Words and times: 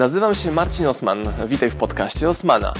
Nazywam 0.00 0.34
się 0.34 0.52
Marcin 0.52 0.86
Osman. 0.86 1.18
Witaj 1.46 1.70
w 1.70 1.76
podcaście 1.76 2.28
Osmana. 2.28 2.74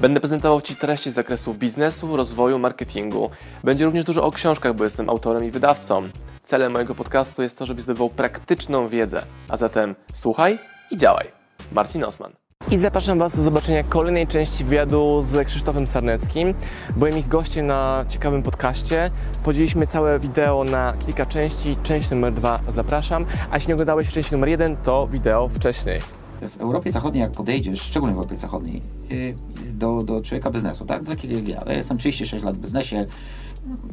Będę 0.00 0.20
prezentował 0.20 0.60
Ci 0.60 0.76
treści 0.76 1.10
z 1.10 1.14
zakresu 1.14 1.54
biznesu, 1.54 2.16
rozwoju, 2.16 2.58
marketingu. 2.58 3.30
Będzie 3.64 3.84
również 3.84 4.04
dużo 4.04 4.24
o 4.24 4.30
książkach, 4.30 4.74
bo 4.74 4.84
jestem 4.84 5.10
autorem 5.10 5.44
i 5.44 5.50
wydawcą. 5.50 6.02
Celem 6.42 6.72
mojego 6.72 6.94
podcastu 6.94 7.42
jest 7.42 7.58
to, 7.58 7.66
żebyś 7.66 7.84
zdobywał 7.84 8.10
praktyczną 8.10 8.88
wiedzę. 8.88 9.22
A 9.48 9.56
zatem 9.56 9.94
słuchaj 10.14 10.58
i 10.90 10.96
działaj. 10.96 11.26
Marcin 11.72 12.04
Osman. 12.04 12.32
I 12.70 12.78
zapraszam 12.78 13.18
Was 13.18 13.36
do 13.36 13.42
zobaczenia 13.42 13.84
kolejnej 13.84 14.26
części 14.26 14.64
wywiadu 14.64 15.22
z 15.22 15.46
Krzysztofem 15.46 15.86
Sarneckim. 15.86 16.54
Byłem 16.96 17.18
ich 17.18 17.28
gościem 17.28 17.66
na 17.66 18.04
ciekawym 18.08 18.42
podcaście. 18.42 19.10
Podzieliliśmy 19.44 19.86
całe 19.86 20.18
wideo 20.18 20.64
na 20.64 20.94
kilka 21.06 21.26
części. 21.26 21.76
Część 21.82 22.10
numer 22.10 22.32
dwa 22.32 22.60
zapraszam. 22.68 23.26
A 23.50 23.54
jeśli 23.54 23.68
nie 23.68 23.74
oglądałeś 23.74 24.12
części 24.12 24.32
numer 24.32 24.48
jeden, 24.48 24.76
to 24.76 25.06
wideo 25.06 25.48
wcześniej. 25.48 26.21
W 26.48 26.60
Europie 26.60 26.92
Zachodniej, 26.92 27.20
jak 27.20 27.32
podejdziesz, 27.32 27.80
szczególnie 27.80 28.14
w 28.14 28.18
Europie 28.18 28.36
Zachodniej, 28.36 28.82
y, 29.10 29.34
do, 29.72 30.02
do 30.02 30.22
człowieka 30.22 30.50
biznesu, 30.50 30.84
tak? 30.84 31.04
Takiego 31.04 31.34
jak 31.34 31.48
ja. 31.48 31.62
Ja 31.66 31.72
jestem 31.72 31.98
36 31.98 32.44
lat 32.44 32.56
w 32.56 32.60
biznesie, 32.60 33.06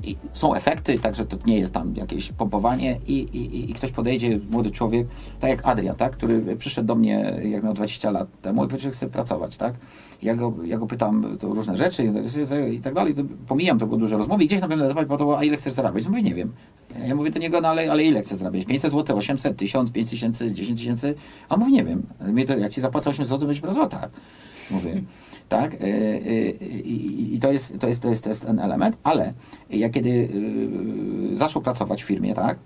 i 0.04 0.18
są 0.34 0.54
efekty, 0.54 1.00
także 1.00 1.26
to 1.26 1.38
nie 1.46 1.60
jest 1.60 1.74
tam 1.74 1.96
jakieś 1.96 2.32
pompowanie 2.32 3.00
i, 3.08 3.14
i, 3.14 3.72
i 3.72 3.74
ktoś 3.74 3.92
podejdzie, 3.92 4.40
młody 4.50 4.72
człowiek, 4.72 5.08
tak 5.40 5.50
jak 5.50 5.66
Adrian, 5.66 5.96
tak, 5.96 6.12
który 6.12 6.56
przyszedł 6.56 6.88
do 6.88 6.96
mnie, 6.96 7.40
jak 7.44 7.64
miał 7.64 7.74
20 7.74 8.12
lat 8.12 8.28
temu 8.42 8.66
i 8.66 8.68
powiedział, 8.68 8.92
że 8.92 8.98
chce 8.98 9.10
pracować, 9.10 9.58
tak. 9.58 9.74
Ja 10.22 10.36
go, 10.36 10.54
ja 10.64 10.78
go 10.78 10.88
pytam 10.88 11.38
to 11.40 11.48
różne 11.48 11.78
rzeczy 11.78 12.14
i 12.72 12.80
tak 12.80 12.94
dalej, 12.94 13.14
to 13.14 13.24
pomijam, 13.48 13.80
to 13.80 13.88
było 13.88 14.00
duże 14.00 14.18
rozmowy 14.18 14.44
i 14.44 14.48
gdzieś 14.48 14.62
na 14.62 14.68
pewno 14.68 14.88
zapytał, 14.94 15.36
a 15.36 15.44
ile 15.44 15.58
chcesz 15.58 15.74
zarabiać? 15.74 16.04
No 16.04 16.10
mówię, 16.10 16.24
nie 16.24 16.36
wiem. 16.36 16.54
Ja 17.08 17.16
mówię 17.16 17.32
do 17.32 17.40
niego, 17.40 17.62
no 17.62 17.68
ale, 17.68 17.92
ale 17.92 18.04
ile 18.04 18.22
chcesz 18.22 18.38
zarabiać? 18.38 18.66
500 18.66 18.92
zł, 18.92 19.18
800, 19.18 19.58
1000, 19.58 19.92
5000, 19.92 20.54
10 20.54 20.80
tysięcy? 20.80 21.16
A 21.50 21.54
on 21.56 21.60
mówi, 21.60 21.72
nie 21.72 21.84
wiem. 21.84 22.04
Mnie 22.22 22.46
to, 22.46 22.58
jak 22.58 22.72
ci 22.72 22.82
zapłacę 22.82 23.10
800 23.10 23.30
zł, 23.30 23.48
będziesz 23.48 23.62
brał 23.62 23.74
złota. 23.74 24.10
Mówię 24.72 25.02
tak? 25.50 25.74
Y, 25.74 25.78
y, 25.78 25.90
y, 26.62 26.66
I 27.36 27.40
to 27.40 27.52
jest, 27.52 27.80
to, 27.80 27.88
jest, 27.88 28.02
to, 28.02 28.10
jest, 28.10 28.24
to 28.24 28.30
jest 28.30 28.46
ten 28.46 28.60
element, 28.60 28.98
ale 29.04 29.34
ja 29.70 29.90
kiedy 29.90 30.30
zaczął 31.34 31.62
pracować 31.62 32.04
w 32.04 32.06
firmie, 32.06 32.34
tak? 32.34 32.58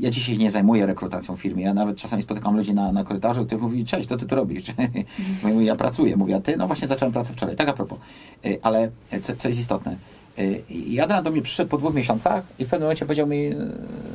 Ja 0.00 0.10
dzisiaj 0.10 0.38
nie 0.38 0.50
zajmuję 0.50 0.86
rekrutacją 0.86 1.36
w 1.36 1.40
firmie. 1.40 1.64
Ja 1.64 1.74
nawet 1.74 1.96
czasami 1.96 2.22
spotykam 2.22 2.56
ludzi 2.56 2.74
na, 2.74 2.92
na 2.92 3.04
korytarzu, 3.04 3.46
którzy 3.46 3.62
mówią, 3.62 3.84
cześć, 3.84 4.08
to 4.08 4.16
ty 4.16 4.26
tu 4.26 4.34
robisz? 4.34 4.64
Ja 5.60 5.76
pracuję. 5.76 6.16
Mówię, 6.16 6.36
a 6.36 6.40
ty? 6.40 6.56
No 6.56 6.66
właśnie 6.66 6.88
zacząłem 6.88 7.12
pracę 7.12 7.32
wczoraj. 7.32 7.56
Tak 7.56 7.68
a 7.68 7.72
propos. 7.72 7.98
Ale 8.62 8.90
co, 9.22 9.36
co 9.36 9.48
jest 9.48 9.60
istotne, 9.60 9.96
i 10.70 11.00
Adrian 11.00 11.24
do 11.24 11.30
mnie 11.30 11.42
przyszedł 11.42 11.70
po 11.70 11.78
dwóch 11.78 11.94
miesiącach 11.94 12.44
i 12.58 12.64
w 12.64 12.68
pewnym 12.68 12.82
momencie 12.82 13.06
powiedział 13.06 13.26
mi, 13.26 13.46
e, 13.46 13.54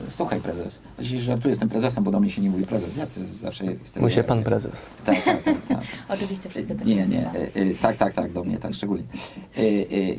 słuchaj 0.09 0.39
prezes, 0.41 0.81
że 0.99 1.17
żartuję, 1.17 1.49
jestem 1.49 1.69
prezesem, 1.69 2.03
bo 2.03 2.11
do 2.11 2.19
mnie 2.19 2.29
się 2.29 2.41
nie 2.41 2.49
mówi 2.49 2.65
prezes, 2.65 2.97
ja 2.97 3.07
zawsze 3.25 3.65
jestem... 3.65 4.03
Mówi 4.03 4.13
się 4.13 4.23
pan 4.23 4.43
prezes. 4.43 4.71
Tak, 5.05 5.23
tak, 5.23 5.43
tak. 5.43 5.55
tak. 5.67 5.81
Oczywiście 6.15 6.49
wszyscy 6.49 6.75
tak 6.75 6.87
Nie, 6.87 7.07
nie, 7.07 7.27
e, 7.27 7.55
e, 7.55 7.73
tak, 7.81 7.97
tak, 7.97 8.13
tak, 8.13 8.31
do 8.31 8.43
mnie, 8.43 8.57
tak, 8.57 8.73
szczególnie. 8.73 9.03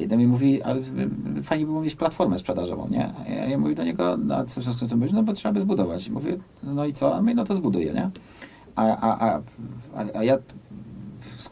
Do 0.08 0.16
mnie 0.16 0.26
mówi, 0.26 0.62
ale 0.62 0.80
fajnie 1.42 1.66
było 1.66 1.80
mieć 1.80 1.94
platformę 1.94 2.38
sprzedażową, 2.38 2.88
nie? 2.88 3.10
A 3.26 3.28
ja, 3.28 3.46
ja 3.46 3.58
mówię 3.58 3.74
do 3.74 3.84
niego, 3.84 4.16
no 4.16 4.44
co 4.44 4.62
z 4.62 4.88
tym 4.88 4.98
mówisz? 4.98 5.12
No 5.12 5.22
bo 5.22 5.32
trzeba 5.32 5.52
by 5.52 5.60
zbudować. 5.60 6.08
Mówię, 6.08 6.38
no 6.62 6.84
i 6.86 6.92
co? 6.92 7.14
A 7.16 7.22
my, 7.22 7.34
no 7.34 7.44
to 7.44 7.54
zbuduję, 7.54 7.92
nie? 7.92 8.10
A, 8.76 8.96
a, 8.96 9.32
a, 9.32 9.40
a 10.14 10.24
ja 10.24 10.38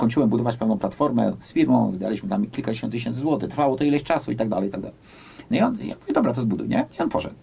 skończyłem 0.00 0.28
budować 0.28 0.56
pewną 0.56 0.78
platformę 0.78 1.32
z 1.40 1.52
firmą, 1.52 1.92
daliśmy 1.98 2.28
tam 2.28 2.46
kilkadziesiąt 2.46 2.92
tysięcy 2.92 3.20
złotych, 3.20 3.50
trwało 3.50 3.76
to 3.76 3.84
ileś 3.84 4.02
czasu 4.02 4.32
i 4.32 4.36
tak 4.36 4.48
dalej, 4.48 4.68
i 4.68 4.72
tak 4.72 4.80
dalej. 4.80 4.96
No 5.50 5.56
i 5.56 5.60
on, 5.60 5.78
ja 5.78 5.94
mówię, 6.00 6.12
dobra, 6.14 6.32
to 6.32 6.40
zbuduj, 6.40 6.68
nie? 6.68 6.86
I 6.98 7.02
on 7.02 7.08
poszedł. 7.08 7.34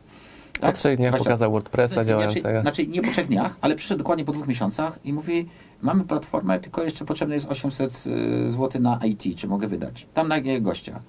Tak? 0.60 0.72
Po 0.72 0.78
trzech 0.78 0.98
dniach 0.98 1.12
Właśnie, 1.12 1.24
pokazał 1.24 1.52
WordPressa 1.52 1.94
znaczy, 1.94 2.08
działającego. 2.08 2.62
Znaczy, 2.62 2.88
nie 2.88 3.02
po 3.02 3.12
trzech 3.12 3.28
dniach, 3.28 3.58
ale 3.62 3.76
przyszedł 3.76 3.98
dokładnie 3.98 4.26
po 4.26 4.32
dwóch 4.32 4.48
miesiącach 4.48 5.00
i 5.04 5.14
mówi, 5.14 5.50
mamy 5.82 6.04
platformę, 6.04 6.60
tylko 6.60 6.84
jeszcze 6.84 7.06
potrzebne 7.06 7.36
jest 7.36 7.52
800 7.52 8.04
y, 8.08 8.50
zł 8.50 8.82
na 8.82 9.00
IT, 9.06 9.24
czy 9.36 9.48
mogę 9.48 9.68
wydać. 9.68 10.08
Tam 10.14 10.28
na 10.28 10.36
gościa. 10.62 11.00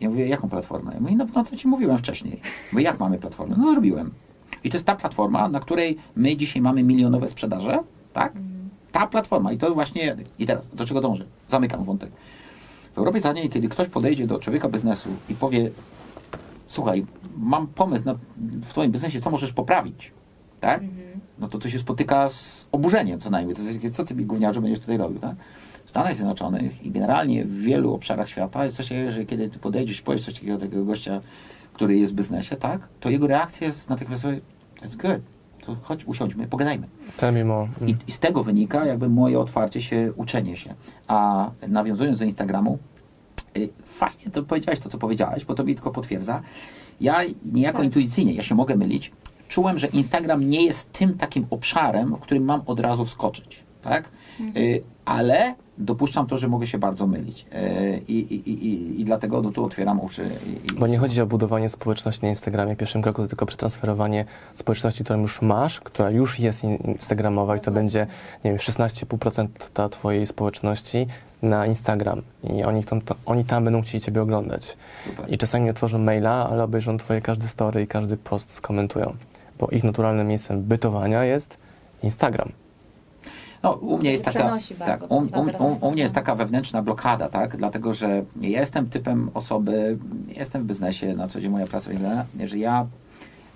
Ja 0.00 0.08
mówię, 0.08 0.28
jaką 0.28 0.48
platformę? 0.48 0.94
Ja 0.94 1.00
mówię, 1.00 1.16
no, 1.16 1.26
no 1.34 1.44
co 1.44 1.56
ci 1.56 1.68
mówiłem 1.68 1.98
wcześniej. 1.98 2.40
Bo 2.72 2.80
jak 2.80 3.00
mamy 3.00 3.18
platformę? 3.18 3.56
No 3.58 3.72
zrobiłem. 3.72 4.10
I 4.64 4.70
to 4.70 4.76
jest 4.76 4.86
ta 4.86 4.96
platforma, 4.96 5.48
na 5.48 5.60
której 5.60 5.98
my 6.16 6.36
dzisiaj 6.36 6.62
mamy 6.62 6.82
milionowe 6.82 7.28
sprzedaże, 7.28 7.78
tak? 8.12 8.32
Ta 8.92 9.06
platforma, 9.06 9.52
i 9.52 9.58
to 9.58 9.74
właśnie, 9.74 10.16
i 10.38 10.46
teraz, 10.46 10.68
do 10.72 10.86
czego 10.86 11.00
dążę? 11.00 11.24
Zamykam 11.48 11.84
wątek. 11.84 12.10
W 12.94 12.98
Europie 12.98 13.20
Zachodniej, 13.20 13.50
kiedy 13.50 13.68
ktoś 13.68 13.88
podejdzie 13.88 14.26
do 14.26 14.38
człowieka 14.38 14.68
biznesu 14.68 15.08
i 15.28 15.34
powie, 15.34 15.70
słuchaj, 16.68 17.06
mam 17.36 17.66
pomysł 17.66 18.04
na, 18.04 18.14
w 18.36 18.70
twoim 18.70 18.92
biznesie, 18.92 19.20
co 19.20 19.30
możesz 19.30 19.52
poprawić, 19.52 20.12
tak? 20.60 20.82
Mhm. 20.82 21.20
No 21.38 21.48
to 21.48 21.58
to 21.58 21.68
się 21.68 21.78
spotyka 21.78 22.28
z 22.28 22.66
oburzeniem 22.72 23.20
co 23.20 23.30
najmniej. 23.30 23.56
To 23.56 23.62
jest, 23.62 23.96
co 23.96 24.04
ty 24.04 24.14
gówniarzu 24.14 24.62
będziesz 24.62 24.80
tutaj 24.80 24.96
robił, 24.96 25.18
tak? 25.18 25.36
W 25.84 25.90
Stanach 25.90 26.14
Zjednoczonych 26.14 26.82
i 26.82 26.90
generalnie 26.90 27.44
w 27.44 27.60
wielu 27.60 27.94
obszarach 27.94 28.28
świata 28.28 28.64
jest 28.64 28.76
coś 28.76 28.88
takiego, 28.88 29.10
że 29.10 29.24
kiedy 29.24 29.48
ty 29.48 29.58
podejdziesz 29.58 30.00
i 30.00 30.02
powiesz 30.02 30.24
coś 30.24 30.34
takiego 30.34 30.52
do 30.52 30.60
takiego 30.60 30.84
gościa, 30.84 31.20
który 31.72 31.98
jest 31.98 32.12
w 32.12 32.16
biznesie, 32.16 32.56
tak? 32.56 32.88
To 33.00 33.10
jego 33.10 33.26
reakcja 33.26 33.66
jest 33.66 33.90
natychmiast, 33.90 34.24
that's 34.82 34.96
good 34.96 35.31
to 35.66 35.76
chodź 35.82 36.04
usiądźmy, 36.04 36.46
pogadajmy. 36.46 36.88
Mimo. 37.32 37.68
I, 37.86 37.96
I 38.06 38.12
z 38.12 38.18
tego 38.18 38.44
wynika 38.44 38.86
jakby 38.86 39.08
moje 39.08 39.38
otwarcie 39.40 39.82
się, 39.82 40.12
uczenie 40.16 40.56
się. 40.56 40.74
A 41.08 41.50
nawiązując 41.68 42.18
do 42.18 42.24
Instagramu, 42.24 42.78
y, 43.56 43.68
fajnie 43.84 44.30
to 44.32 44.42
powiedziałeś 44.42 44.78
to, 44.78 44.88
co 44.88 44.98
powiedziałeś, 44.98 45.44
bo 45.44 45.54
to 45.54 45.64
mi 45.64 45.74
tylko 45.74 45.90
potwierdza. 45.90 46.42
Ja 47.00 47.18
niejako 47.44 47.78
tak. 47.78 47.84
intuicyjnie, 47.84 48.32
ja 48.32 48.42
się 48.42 48.54
mogę 48.54 48.76
mylić, 48.76 49.12
czułem, 49.48 49.78
że 49.78 49.86
Instagram 49.86 50.48
nie 50.48 50.64
jest 50.64 50.92
tym 50.92 51.14
takim 51.14 51.46
obszarem, 51.50 52.16
w 52.16 52.20
którym 52.20 52.44
mam 52.44 52.62
od 52.66 52.80
razu 52.80 53.04
wskoczyć. 53.04 53.62
Tak? 53.82 54.08
Mhm. 54.40 54.64
Y, 54.64 54.82
ale 55.04 55.54
dopuszczam 55.78 56.26
to, 56.26 56.38
że 56.38 56.48
mogę 56.48 56.66
się 56.66 56.78
bardzo 56.78 57.06
mylić. 57.06 57.46
E, 57.52 57.98
I, 57.98 58.34
i, 58.34 58.50
i, 58.50 59.00
i 59.00 59.04
dlatego 59.04 59.42
no, 59.42 59.50
tu 59.50 59.64
otwieram 59.64 60.00
uszy. 60.00 60.30
Bo 60.78 60.86
nie 60.86 60.98
chodzi 60.98 61.20
o 61.20 61.26
budowanie 61.26 61.68
społeczności 61.68 62.22
na 62.22 62.28
Instagramie 62.28 62.76
pierwszym 62.76 63.02
kroku, 63.02 63.26
tylko 63.26 63.46
przetransferowanie 63.46 64.24
społeczności, 64.54 65.04
którą 65.04 65.20
już 65.20 65.42
masz, 65.42 65.80
która 65.80 66.10
już 66.10 66.38
jest 66.38 66.64
instagramowa 66.64 67.56
i 67.56 67.60
to 67.60 67.70
będzie, 67.70 68.06
nie 68.44 68.50
wiem, 68.50 68.58
16,5% 68.58 69.48
ta 69.74 69.88
twojej 69.88 70.26
społeczności 70.26 71.06
na 71.42 71.66
Instagram 71.66 72.22
i 72.54 72.64
oni, 72.64 72.84
tam, 72.84 73.00
to, 73.00 73.14
oni 73.26 73.44
tam 73.44 73.64
będą 73.64 73.82
chcieli 73.82 74.00
Ciebie 74.00 74.22
oglądać. 74.22 74.76
Super. 75.04 75.32
I 75.32 75.38
czasami 75.38 75.70
otworzą 75.70 75.98
maila, 75.98 76.48
ale 76.50 76.64
obejrzą 76.64 76.98
Twoje 76.98 77.20
każde 77.20 77.48
story 77.48 77.82
i 77.82 77.86
każdy 77.86 78.16
post 78.16 78.52
skomentują, 78.52 79.14
bo 79.58 79.68
ich 79.70 79.84
naturalnym 79.84 80.28
miejscem 80.28 80.62
bytowania 80.62 81.24
jest 81.24 81.58
Instagram. 82.02 82.52
No, 83.62 83.72
u 83.72 83.98
mnie 83.98 84.10
jest 84.12 84.24
taka, 84.24 84.58
tak, 84.78 85.00
u, 85.10 85.14
u, 85.14 85.86
u, 85.86 85.90
mnie 85.90 86.02
jest 86.02 86.14
taka 86.14 86.34
wewnętrzna 86.34 86.82
blokada, 86.82 87.28
tak? 87.28 87.56
Dlatego, 87.56 87.94
że 87.94 88.24
ja 88.40 88.60
jestem 88.60 88.88
typem 88.88 89.30
osoby, 89.34 89.98
jestem 90.28 90.62
w 90.62 90.66
biznesie, 90.66 91.14
na 91.14 91.28
co 91.28 91.40
dzień 91.40 91.50
moja 91.50 91.66
praca, 91.66 91.90
że 92.44 92.58
ja 92.58 92.86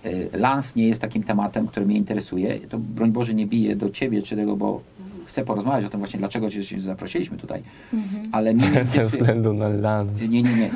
y, 0.07 0.29
Lans 0.33 0.75
nie 0.75 0.89
jest 0.89 1.01
takim 1.01 1.23
tematem, 1.23 1.67
który 1.67 1.87
mnie 1.87 1.97
interesuje. 1.97 2.61
To 2.61 2.79
broń 2.79 3.13
Boże 3.13 3.35
nie 3.35 3.47
bije 3.47 3.77
do 3.77 3.91
ciebie 3.91 4.23
czy 4.23 4.37
tego, 4.37 4.57
bo 4.57 4.81
chcę 5.27 5.45
porozmawiać 5.45 5.85
o 5.85 5.89
tym 5.89 6.01
właśnie, 6.01 6.19
dlaczego 6.19 6.51
cię 6.51 6.81
zaprosiliśmy 6.81 7.37
tutaj. 7.37 7.63
Mhm. 7.93 8.29
Ale 8.33 8.55
nie 8.55 8.85
ze 8.95 9.07
względu 9.07 9.55
na 9.55 9.69
lans. 9.69 10.31
Nie, 10.31 10.43
nie, 10.43 10.55
nie. 10.55 10.71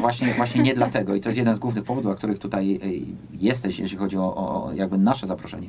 Właśnie, 0.00 0.26
właśnie 0.26 0.62
nie 0.62 0.74
dlatego. 0.74 1.14
I 1.14 1.20
to 1.20 1.28
jest 1.28 1.38
jeden 1.38 1.54
z 1.54 1.58
głównych 1.58 1.84
powodów, 1.84 2.10
dla 2.10 2.14
których 2.14 2.38
tutaj 2.38 2.80
y, 2.84 3.00
jesteś, 3.40 3.78
jeśli 3.78 3.98
chodzi 3.98 4.18
o, 4.18 4.36
o 4.36 4.72
jakby 4.72 4.98
nasze 4.98 5.26
zaproszenie 5.26 5.68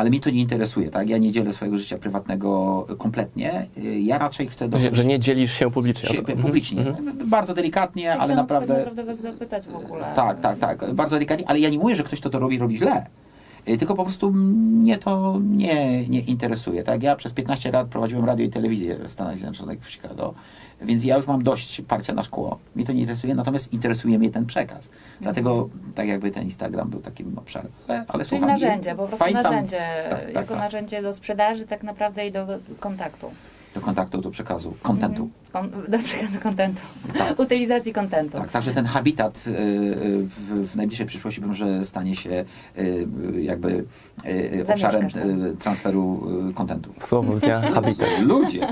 ale 0.00 0.10
mi 0.10 0.20
to 0.20 0.30
nie 0.30 0.40
interesuje, 0.40 0.90
tak? 0.90 1.08
Ja 1.08 1.18
nie 1.18 1.32
dzielę 1.32 1.52
swojego 1.52 1.78
życia 1.78 1.98
prywatnego 1.98 2.86
kompletnie. 2.98 3.66
Ja 4.00 4.18
raczej 4.18 4.48
chcę... 4.48 4.68
Do... 4.68 4.78
Że 4.92 5.04
nie 5.04 5.18
dzielisz 5.18 5.52
się 5.52 5.70
publicznie. 5.70 6.08
Się, 6.08 6.22
publicznie. 6.22 6.82
Mm 6.82 6.94
-hmm. 6.94 7.26
Bardzo 7.26 7.54
delikatnie, 7.54 8.02
ja 8.02 8.18
ale 8.18 8.34
naprawdę... 8.34 8.74
tak 8.74 8.84
naprawdę 8.84 9.04
was 9.04 9.20
zapytać 9.20 9.66
w 9.66 9.74
ogóle. 9.74 10.04
Tak, 10.14 10.40
tak, 10.40 10.58
tak. 10.58 10.94
Bardzo 10.94 11.16
delikatnie, 11.16 11.48
ale 11.48 11.60
ja 11.60 11.68
nie 11.68 11.78
mówię, 11.78 11.96
że 11.96 12.02
ktoś, 12.02 12.20
kto 12.20 12.30
to 12.30 12.38
robi, 12.38 12.58
robi 12.58 12.76
źle. 12.76 13.06
Y, 13.68 13.78
tylko 13.78 13.94
po 13.94 14.04
prostu 14.04 14.32
mnie 14.32 14.98
to 14.98 15.38
nie, 15.42 16.08
nie 16.08 16.20
interesuje. 16.20 16.82
Tak? 16.82 17.02
Ja 17.02 17.16
przez 17.16 17.32
15 17.32 17.72
lat 17.72 17.88
prowadziłem 17.88 18.24
radio 18.24 18.46
i 18.46 18.50
telewizję 18.50 18.98
w 19.08 19.12
Stanach 19.12 19.36
Zjednoczonych 19.36 19.80
w 19.80 19.90
Chicago. 19.90 20.34
Więc 20.82 21.04
ja 21.04 21.16
już 21.16 21.26
mam 21.26 21.42
dość 21.42 21.82
parcia 21.88 22.14
na 22.14 22.22
szkło. 22.22 22.58
Mnie 22.74 22.86
to 22.86 22.92
nie 22.92 23.00
interesuje, 23.00 23.34
natomiast 23.34 23.72
interesuje 23.72 24.18
mnie 24.18 24.30
ten 24.30 24.46
przekaz. 24.46 24.90
Dlatego 25.20 25.68
tak 25.94 26.08
jakby 26.08 26.30
ten 26.30 26.42
Instagram 26.42 26.90
był 26.90 27.00
takim 27.00 27.38
obszarem. 27.38 27.72
Ale, 27.88 28.04
ale 28.08 28.24
Czyli 28.24 28.40
narzędzie, 28.40 28.90
po 28.94 29.06
prostu 29.06 29.18
Pamiętam, 29.18 29.44
narzędzie. 29.44 29.80
Tak, 30.10 30.20
tak, 30.20 30.34
jako 30.34 30.54
tak. 30.54 30.62
narzędzie 30.62 31.02
do 31.02 31.12
sprzedaży 31.12 31.66
tak 31.66 31.82
naprawdę 31.82 32.26
i 32.26 32.32
do 32.32 32.46
kontaktu. 32.80 33.30
Do 33.74 33.80
kontaktu, 33.80 34.20
do 34.20 34.30
przekazu, 34.30 34.74
kontentu. 34.82 35.28
Kon- 35.52 35.70
do 35.88 35.98
przekazu 35.98 36.40
kontentu. 36.40 36.80
Tak. 37.18 37.40
Utylizacji 37.44 37.92
kontentu. 37.92 38.38
Tak, 38.38 38.50
także 38.50 38.72
ten 38.72 38.86
habitat 38.86 39.44
y, 39.46 39.50
y, 39.50 40.22
w, 40.24 40.70
w 40.72 40.76
najbliższej 40.76 41.06
przyszłości 41.06 41.40
może 41.40 41.84
stanie 41.84 42.14
się 42.14 42.44
y, 42.78 43.08
jakby 43.40 43.84
y, 44.26 44.64
obszarem 44.72 45.08
transferu 45.58 46.26
kontentu. 46.54 46.92
Słowo 46.98 47.32
dnia, 47.34 47.60
habitat. 47.74 48.08
Ludzie! 48.22 48.66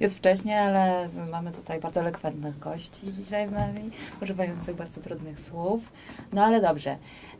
Jest 0.00 0.16
wcześnie, 0.18 0.60
ale 0.60 1.08
mamy 1.30 1.50
tutaj 1.52 1.80
bardzo 1.80 2.00
elokwentnych 2.00 2.58
gości 2.58 3.12
dzisiaj 3.12 3.48
z 3.48 3.50
nami, 3.50 3.90
używających 4.22 4.76
bardzo 4.76 5.00
trudnych 5.00 5.40
słów. 5.40 5.80
No 6.32 6.44
ale 6.44 6.60
dobrze. 6.60 6.96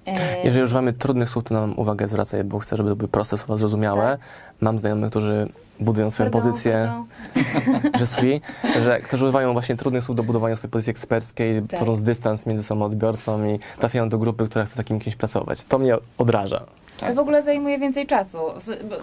E, 0.06 0.44
Jeżeli 0.44 0.64
używamy 0.64 0.92
trudnych 0.92 1.28
słów, 1.28 1.44
to 1.44 1.54
nam 1.54 1.78
uwagę 1.78 2.08
zwracaj, 2.08 2.44
bo 2.44 2.58
chcę, 2.58 2.76
żeby 2.76 2.88
to 2.88 2.96
były 2.96 3.08
proste 3.08 3.38
słowa, 3.38 3.56
zrozumiałe. 3.56 4.18
Mam 4.60 4.78
znajomych, 4.78 5.10
którzy 5.10 5.48
budują 5.82 6.10
swoją 6.10 6.30
pardon, 6.30 6.50
pozycję, 6.52 6.92
pardon. 7.34 7.90
że 7.98 8.06
swi, 8.06 8.40
że 8.84 9.00
którzy 9.00 9.24
używają 9.24 9.52
właśnie 9.52 9.76
trudnych 9.76 10.04
słów 10.04 10.16
do 10.16 10.22
budowania 10.22 10.56
swojej 10.56 10.70
pozycji 10.70 10.90
eksperckiej, 10.90 11.62
Tak. 11.62 11.76
tworząc 11.80 12.02
dystans 12.02 12.46
między 12.46 12.62
sobą 12.62 12.84
odbiorcą 12.84 13.44
i 13.48 13.58
trafiają 13.78 14.08
do 14.08 14.18
grupy, 14.18 14.48
która 14.48 14.64
chce 14.64 14.76
takim 14.76 14.98
kimś 15.00 15.16
pracować. 15.16 15.64
To 15.64 15.78
mnie 15.78 15.96
odraża. 16.18 16.64
To 17.00 17.14
w 17.14 17.18
ogóle 17.18 17.42
zajmuje 17.42 17.78
więcej 17.78 18.06
czasu. 18.06 18.38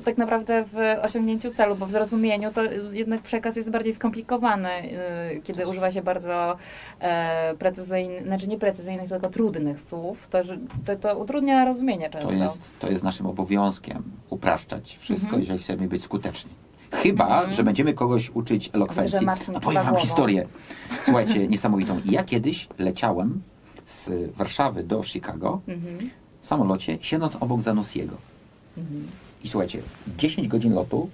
Tak 0.06 0.18
naprawdę 0.18 0.64
w 0.74 0.76
osiągnięciu 1.06 1.52
celu, 1.54 1.76
bo 1.76 1.86
w 1.86 1.92
zrozumieniu 1.92 2.52
to 2.54 2.62
jednak 2.92 3.22
przekaz 3.22 3.56
jest 3.56 3.70
bardziej 3.70 3.94
skomplikowany, 3.94 4.70
yy, 5.34 5.42
kiedy 5.42 5.68
używa 5.68 5.92
się 5.92 6.02
bardzo 6.02 6.56
e, 7.00 7.54
precyzyjnych, 7.60 8.24
znaczy 8.24 8.48
nie 8.48 8.58
precyzyjnych, 8.58 9.10
tylko 9.10 9.30
trudnych 9.30 9.82
słów. 9.82 10.28
To, 10.28 10.38
to, 10.86 10.96
to 10.96 11.18
utrudnia 11.18 11.66
rozumienie 11.66 12.10
często. 12.10 12.28
To 12.28 12.34
jest, 12.34 12.80
to 12.80 12.90
jest 12.90 13.04
naszym 13.04 13.26
obowiązkiem 13.26 14.04
upraszczać 14.30 14.98
wszystko, 15.02 15.26
Mhm. 15.26 15.42
jeżeli 15.42 15.60
chcemy 15.60 15.88
być 15.88 16.04
skuteczni. 16.04 16.52
Chyba, 16.92 17.26
Mhm. 17.38 17.54
że 17.54 17.64
będziemy 17.64 17.94
kogoś 17.94 18.30
uczyć 18.30 18.70
elokwencji. 18.74 19.28
A 19.28 19.60
powiem 19.60 19.76
wam 19.84 19.86
głową. 19.86 20.00
historię, 20.00 20.48
słuchajcie, 21.06 21.48
niesamowitą. 21.48 22.02
Ja 22.06 22.24
kiedyś 22.24 22.68
leciałem 22.78 23.42
z 23.86 24.12
Warszawy 24.36 24.84
do 24.84 25.04
Chicago 25.04 25.62
Mhm. 25.68 26.10
w 26.42 26.48
samolocie, 26.48 26.98
siedząc 27.02 27.36
obok 27.40 27.62
Zanussiego. 27.62 28.16
Mhm. 28.78 29.04
I 29.44 29.48
słuchajcie, 29.48 29.82
10 30.18 30.48
godzin 30.48 30.74
lotu, 30.74 31.10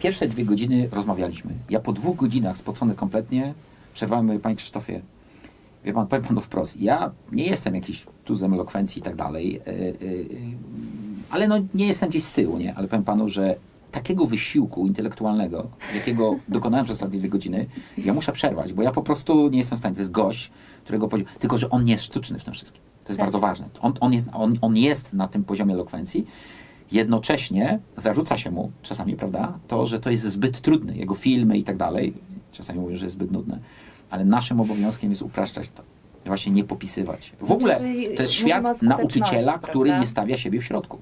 pierwsze 0.00 0.28
dwie 0.28 0.44
godziny 0.44 0.88
rozmawialiśmy. 0.92 1.52
Ja 1.70 1.80
po 1.80 1.92
dwóch 1.92 2.16
godzinach 2.16 2.58
spocony 2.58 2.94
kompletnie 2.94 3.54
przerwałem, 3.94 4.26
mówię, 4.26 4.38
panie 4.38 4.56
Krzysztofie, 4.56 5.00
wie 5.84 5.92
pan, 5.92 6.06
powiem 6.06 6.24
panu 6.24 6.40
wprost, 6.40 6.80
ja 6.80 7.10
nie 7.32 7.44
jestem 7.46 7.74
jakiś 7.74 8.04
tuzem 8.24 8.54
elokwencji 8.54 9.00
i 9.00 9.02
tak 9.02 9.16
dalej, 9.16 9.60
yy, 9.66 9.96
yy, 10.00 10.26
ale 11.30 11.48
no 11.48 11.56
nie 11.74 11.86
jestem 11.86 12.08
gdzieś 12.08 12.24
z 12.24 12.30
tyłu, 12.32 12.58
nie? 12.58 12.74
Ale 12.74 12.88
powiem 12.88 13.04
panu, 13.04 13.28
że 13.28 13.56
takiego 13.92 14.26
wysiłku 14.26 14.86
intelektualnego, 14.86 15.68
jakiego 15.94 16.36
dokonałem 16.48 16.84
przez 16.84 16.96
ostatnie 16.96 17.18
dwie 17.18 17.28
godziny, 17.28 17.66
ja 17.98 18.14
muszę 18.14 18.32
przerwać, 18.32 18.72
bo 18.72 18.82
ja 18.82 18.92
po 18.92 19.02
prostu 19.02 19.48
nie 19.48 19.58
jestem 19.58 19.76
w 19.76 19.78
stanie. 19.78 19.94
To 19.94 20.00
jest 20.00 20.10
gość, 20.10 20.50
którego 20.84 21.08
poziom... 21.08 21.26
Tylko, 21.38 21.58
że 21.58 21.70
on 21.70 21.84
nie 21.84 21.92
jest 21.92 22.04
sztuczny 22.04 22.38
w 22.38 22.44
tym 22.44 22.54
wszystkim. 22.54 22.82
To 23.04 23.08
jest 23.08 23.18
Tak. 23.18 23.26
bardzo 23.26 23.38
ważne. 23.38 23.68
On, 23.80 23.92
on, 24.00 24.12
jest, 24.12 24.26
on, 24.32 24.54
on 24.60 24.76
jest 24.76 25.12
na 25.12 25.28
tym 25.28 25.44
poziomie 25.44 25.74
elokwencji. 25.74 26.26
Jednocześnie 26.92 27.80
zarzuca 27.96 28.36
się 28.36 28.50
mu 28.50 28.70
czasami, 28.82 29.16
prawda, 29.16 29.58
to, 29.68 29.86
że 29.86 30.00
to 30.00 30.10
jest 30.10 30.24
zbyt 30.24 30.60
trudne. 30.60 30.96
Jego 30.96 31.14
filmy 31.14 31.58
i 31.58 31.64
tak 31.64 31.76
dalej. 31.76 32.14
Czasami 32.52 32.80
mówią, 32.80 32.96
że 32.96 33.04
jest 33.04 33.14
zbyt 33.14 33.30
nudne. 33.30 33.58
Ale 34.10 34.24
naszym 34.24 34.60
obowiązkiem 34.60 35.10
jest 35.10 35.22
upraszczać 35.22 35.70
to. 35.70 35.82
Właśnie 36.26 36.52
nie 36.52 36.64
popisywać. 36.64 37.32
W 37.40 37.52
ogóle 37.52 37.78
Znaczy, 37.78 37.92
jeżeli 37.92 38.16
to 38.16 38.22
jest 38.22 38.34
świat 38.34 38.82
nauczyciela, 38.82 39.58
który 39.58 39.98
nie 39.98 40.06
stawia 40.06 40.36
siebie 40.36 40.60
w 40.60 40.64
środku. 40.64 40.98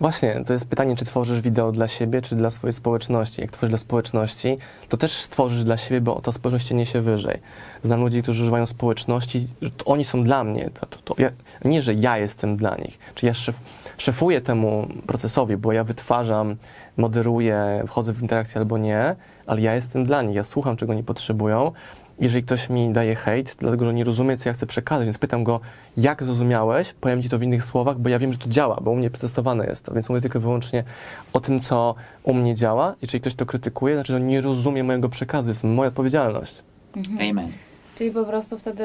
Właśnie, 0.00 0.42
to 0.46 0.52
jest 0.52 0.66
pytanie, 0.66 0.96
czy 0.96 1.04
tworzysz 1.04 1.40
wideo 1.40 1.72
dla 1.72 1.88
siebie, 1.88 2.22
czy 2.22 2.36
dla 2.36 2.50
swojej 2.50 2.74
społeczności. 2.74 3.40
Jak 3.40 3.50
tworzysz 3.50 3.70
dla 3.70 3.78
społeczności, 3.78 4.58
to 4.88 4.96
też 4.96 5.12
stworzysz 5.12 5.64
dla 5.64 5.76
siebie, 5.76 6.00
bo 6.00 6.20
ta 6.20 6.32
społeczność 6.32 6.66
cię 6.66 6.74
niesie 6.74 7.00
wyżej. 7.00 7.38
Znam 7.84 8.00
ludzi, 8.00 8.22
którzy 8.22 8.42
używają 8.42 8.66
społeczności, 8.66 9.48
to 9.76 9.84
oni 9.84 10.04
są 10.04 10.24
dla 10.24 10.44
mnie. 10.44 10.70
To, 10.74 10.86
to, 10.86 10.98
to 11.14 11.22
ja, 11.22 11.30
nie, 11.64 11.82
że 11.82 11.94
ja 11.94 12.18
jestem 12.18 12.56
dla 12.56 12.76
nich. 12.76 12.98
Czy 13.14 13.26
ja 13.26 13.34
szef, 13.34 13.56
szefuję 13.98 14.40
temu 14.40 14.88
procesowi, 15.06 15.56
bo 15.56 15.72
ja 15.72 15.84
wytwarzam, 15.84 16.56
moderuję, 16.96 17.84
wchodzę 17.86 18.12
w 18.12 18.22
interakcję 18.22 18.58
albo 18.58 18.78
nie, 18.78 19.16
ale 19.46 19.60
ja 19.60 19.74
jestem 19.74 20.06
dla 20.06 20.22
nich. 20.22 20.36
Ja 20.36 20.44
słucham, 20.44 20.76
czego 20.76 20.94
nie 20.94 21.04
potrzebują. 21.04 21.72
Jeżeli 22.18 22.44
ktoś 22.44 22.70
mi 22.70 22.92
daje 22.92 23.14
hejt, 23.14 23.56
dlatego 23.58 23.84
że 23.84 23.94
nie 23.94 24.04
rozumie, 24.04 24.36
co 24.36 24.48
ja 24.48 24.52
chcę 24.52 24.66
przekazać, 24.66 25.04
więc 25.04 25.18
pytam 25.18 25.44
go, 25.44 25.60
jak 25.96 26.24
zrozumiałeś, 26.24 26.92
powiem 27.00 27.22
ci 27.22 27.28
to 27.28 27.38
w 27.38 27.42
innych 27.42 27.64
słowach, 27.64 27.98
bo 27.98 28.08
ja 28.08 28.18
wiem, 28.18 28.32
że 28.32 28.38
to 28.38 28.48
działa, 28.48 28.78
bo 28.82 28.90
u 28.90 28.96
mnie 28.96 29.10
przetestowane 29.10 29.66
jest 29.66 29.84
to, 29.84 29.94
więc 29.94 30.08
mówię 30.08 30.20
tylko 30.20 30.38
i 30.38 30.42
wyłącznie 30.42 30.84
o 31.32 31.40
tym, 31.40 31.60
co 31.60 31.94
u 32.22 32.34
mnie 32.34 32.54
działa. 32.54 32.94
Jeżeli 33.02 33.20
ktoś 33.20 33.34
to 33.34 33.46
krytykuje, 33.46 33.94
znaczy, 33.94 34.12
że 34.12 34.20
nie 34.20 34.40
rozumie 34.40 34.84
mojego 34.84 35.08
przekazu, 35.08 35.42
to 35.44 35.48
jest 35.50 35.64
moja 35.64 35.88
odpowiedzialność. 35.88 36.62
Mhm. 36.96 37.30
Amen. 37.30 37.48
Czyli 37.94 38.10
po 38.10 38.24
prostu 38.24 38.58
wtedy 38.58 38.84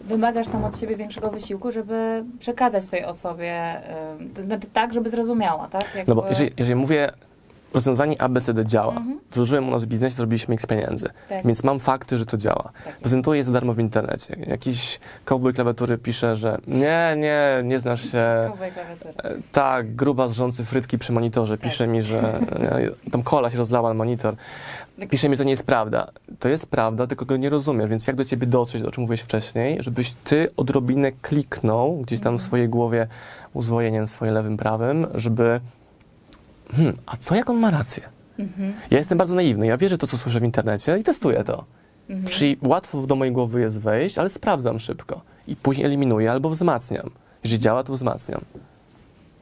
wymagasz 0.00 0.46
sam 0.46 0.64
od 0.64 0.78
siebie 0.78 0.96
większego 0.96 1.30
wysiłku, 1.30 1.72
żeby 1.72 2.24
przekazać 2.38 2.86
tej 2.86 3.04
osobie, 3.04 3.80
znaczy 4.46 4.66
tak, 4.72 4.94
żeby 4.94 5.10
zrozumiała, 5.10 5.68
tak? 5.68 5.84
No 6.06 6.14
bo 6.14 6.20
Jakby- 6.22 6.30
jeżeli, 6.30 6.50
jeżeli 6.56 6.74
mówię, 6.74 7.12
rozwiązanie 7.74 8.22
ABCD 8.22 8.66
działa, 8.66 8.92
Mhm. 8.96 9.20
włożyłem 9.32 9.68
u 9.68 9.70
nas 9.70 9.84
w 9.84 9.86
biznesie, 9.86 10.16
zrobiliśmy 10.16 10.54
x 10.54 10.66
pieniędzy, 10.66 11.08
Tak. 11.28 11.46
więc 11.46 11.64
mam 11.64 11.78
fakty, 11.80 12.16
że 12.18 12.26
to 12.26 12.36
działa. 12.36 12.70
Tak. 12.84 12.96
Prezentuję 12.96 13.38
je 13.38 13.44
za 13.44 13.52
darmo 13.52 13.74
w 13.74 13.78
internecie. 13.78 14.36
Jakiś 14.46 15.00
cowboy 15.24 15.52
klawiatury 15.52 15.98
pisze, 15.98 16.36
że 16.36 16.58
nie, 16.66 17.14
nie, 17.18 17.60
nie 17.64 17.78
znasz 17.78 18.12
się, 18.12 18.24
Cowboy 18.50 18.70
klawiatury. 18.70 19.14
E, 19.24 19.42
Tak, 19.52 19.94
gruba 19.94 20.28
zrzący 20.28 20.64
frytki 20.64 20.98
przy 20.98 21.12
monitorze. 21.12 21.58
Pisze 21.58 21.86
mi, 21.86 22.02
że 22.02 22.18
e, 23.04 23.10
tam 23.10 23.22
kola 23.22 23.50
się 23.50 23.58
rozlała 23.58 23.88
na 23.88 23.94
monitor. 23.94 24.34
Pisze 25.10 25.28
mi, 25.28 25.34
że 25.34 25.38
to 25.38 25.44
nie 25.44 25.50
jest 25.50 25.66
prawda. 25.66 26.06
To 26.38 26.48
jest 26.48 26.66
prawda, 26.66 27.06
tylko 27.06 27.24
go 27.24 27.36
nie 27.36 27.50
rozumiesz, 27.50 27.90
więc 27.90 28.06
jak 28.06 28.16
do 28.16 28.24
ciebie 28.24 28.46
dotrzeć, 28.46 28.82
o 28.82 28.90
czym 28.90 29.00
mówiłeś 29.02 29.20
wcześniej, 29.20 29.76
żebyś 29.82 30.12
ty 30.24 30.48
odrobinę 30.56 31.12
kliknął 31.12 31.96
gdzieś 31.96 32.20
tam 32.20 32.38
w 32.38 32.42
swojej 32.42 32.68
głowie 32.68 33.06
uzwojeniem 33.54 34.06
swoim 34.06 34.34
lewym, 34.34 34.56
prawym, 34.56 35.06
żeby 35.14 35.60
hmm, 36.72 36.96
a 37.06 37.16
co 37.16 37.34
jak 37.34 37.50
on 37.50 37.56
ma 37.56 37.70
rację? 37.70 38.02
Mhm. 38.38 38.72
Ja 38.90 38.98
jestem 38.98 39.18
bardzo 39.18 39.34
naiwny, 39.34 39.66
ja 39.66 39.76
wierzę 39.76 39.98
to, 39.98 40.06
co 40.06 40.18
słyszę 40.18 40.40
w 40.40 40.44
internecie 40.44 40.98
i 40.98 41.04
testuję 41.04 41.44
to. 41.44 41.64
Mhm. 42.10 42.28
Czyli 42.28 42.58
łatwo 42.62 43.06
do 43.06 43.14
mojej 43.14 43.34
głowy 43.34 43.60
jest 43.60 43.78
wejść, 43.78 44.18
ale 44.18 44.30
sprawdzam 44.30 44.78
szybko. 44.78 45.20
I 45.46 45.56
później 45.56 45.86
eliminuję 45.86 46.30
albo 46.30 46.50
wzmacniam. 46.50 47.10
Jeżeli 47.44 47.62
działa, 47.62 47.82
to 47.84 47.92
wzmacniam. 47.92 48.40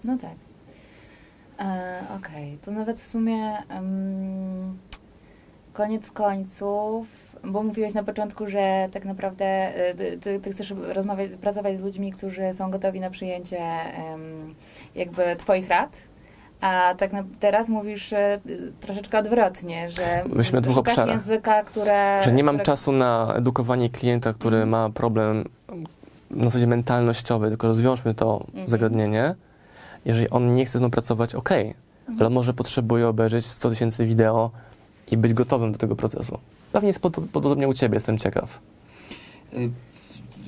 No 0.05 0.19
tak. 0.19 0.31
E, 1.61 2.03
Okej, 2.17 2.59
to 2.65 2.71
nawet 2.71 3.01
w 3.01 3.07
sumie 3.07 3.57
em, 3.69 4.79
koniec 5.73 6.11
końców, 6.11 7.07
bo 7.45 7.63
mówiłeś 7.63 7.95
na 7.95 8.03
początku, 8.03 8.47
że 8.47 8.87
tak 8.93 9.05
naprawdę 9.05 9.45
e, 9.45 9.95
ty- 10.21 10.41
ty, 10.41 10.53
chcesz 10.53 10.75
rozmawiać, 10.79 11.31
pracować 11.37 11.79
z 11.79 11.81
ludźmi, 11.81 12.13
którzy 12.13 12.43
są 12.55 12.71
gotowi 12.71 13.01
na 13.01 13.11
przyjęcie 13.11 13.59
jakby 14.95 15.37
twoich 15.39 15.69
rad. 15.69 15.97
A 16.61 16.95
tak 16.99 17.13
na, 17.13 17.25
teraz 17.41 17.69
mówisz 17.69 18.13
e, 18.13 18.39
troszeczkę 18.81 19.19
odwrotnie, 19.19 19.91
że 19.91 20.25
Myślimy 20.29 20.59
o 20.59 20.61
dwóch 20.61 20.79
obszarach. 20.79 21.17
języka, 21.17 21.63
które... 21.65 22.21
Że 22.25 22.33
nie 22.33 22.45
mam 22.45 22.55
które, 22.55 22.65
czasu 22.65 22.93
na 22.93 23.35
edukowanie 23.37 23.91
klienta, 23.91 24.33
który 24.33 24.57
Mhm. 24.57 24.69
ma 24.71 24.91
problem 24.91 25.45
w 26.31 26.45
zasadzie 26.45 26.67
mentalnościowy, 26.67 27.49
tylko 27.49 27.67
rozwiążmy 27.69 28.15
to 28.15 28.45
Mhm. 28.49 28.69
zagadnienie. 28.69 29.35
Jeżeli 30.05 30.31
on 30.31 30.55
nie 30.55 30.65
chce 30.65 30.73
ze 30.73 30.79
mną 30.79 30.91
pracować, 30.91 31.35
ok, 31.35 31.51
Mhm. 31.53 31.77
ale 32.21 32.31
może 32.31 32.55
potrzebuje 32.55 33.09
obejrzeć 33.09 33.47
100 33.47 33.71
tysięcy 33.71 34.07
wideo 34.07 34.51
i 35.11 35.17
być 35.17 35.35
gotowym 35.35 35.73
do 35.73 35.79
tego 35.79 35.97
procesu. 35.97 36.39
Pewnie 36.73 36.87
jest 36.87 37.01
pod- 37.01 37.17
podobnie 37.33 37.69
u 37.69 37.75
Ciebie, 37.75 37.97
jestem 37.97 38.19
ciekaw. 38.19 38.59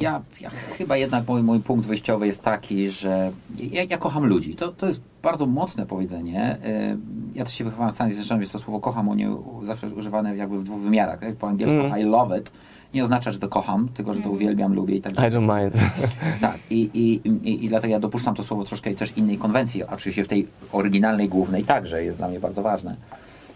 Ja, 0.01 0.23
ja 0.41 0.51
chyba 0.51 0.97
jednak 0.97 1.29
mój, 1.29 1.43
mój 1.43 1.61
punkt 1.61 1.87
wyjściowy 1.87 2.27
jest 2.27 2.43
taki, 2.43 2.91
że 2.91 3.31
ja, 3.59 3.83
ja 3.85 3.99
kocham 3.99 4.27
ludzi. 4.27 4.55
To, 4.55 4.69
to 4.73 4.87
jest 4.87 5.01
bardzo 5.23 5.47
mocne 5.47 5.87
powiedzenie. 5.87 6.57
Y, 6.95 6.99
Ja 7.35 7.45
też 7.45 7.55
się 7.55 7.65
wychowałem 7.65 7.91
w 7.93 7.95
Stanach 7.95 8.13
Zjednoczonych, 8.13 8.41
więc 8.41 8.53
to 8.53 8.59
słowo 8.59 8.81
kocham 8.81 9.09
u 9.09 9.65
zawsze 9.65 9.87
jest 9.87 9.99
używane 9.99 10.37
jakby 10.37 10.59
w 10.59 10.65
dwóch 10.65 10.81
wymiarach. 10.81 11.21
Tak? 11.21 11.37
Po 11.37 11.49
angielsku 11.49 11.77
Mm. 11.79 11.99
I 11.99 12.03
love 12.03 12.39
it 12.39 12.51
nie 12.95 13.05
oznacza, 13.05 13.31
że 13.31 13.39
to 13.39 13.49
kocham, 13.49 13.89
tylko 13.95 14.15
że 14.15 14.21
to 14.21 14.25
Mm. 14.27 14.37
uwielbiam, 14.37 14.75
lubię 14.75 14.97
i 14.97 15.01
tak 15.01 15.13
I 15.13 15.17
dalej. 15.17 15.31
don't 15.33 15.61
mind. 15.63 15.75
Tak, 16.41 16.59
i, 16.71 16.91
i, 16.95 17.29
i, 17.49 17.65
i 17.65 17.69
dlatego 17.69 17.93
ja 17.93 18.01
dopuszczam 18.01 18.35
to 18.35 18.43
słowo 18.43 18.65
troszkę 18.65 18.95
też 18.95 19.17
innej 19.17 19.39
konwencji. 19.39 19.85
Oczywiście 19.85 20.25
w 20.25 20.29
tej 20.29 20.47
oryginalnej, 20.73 21.29
głównej 21.29 21.65
także 21.65 22.05
jest 22.05 22.19
dla 22.19 22.29
mnie 22.29 22.41
bardzo 22.41 22.63
ważne. 22.63 22.97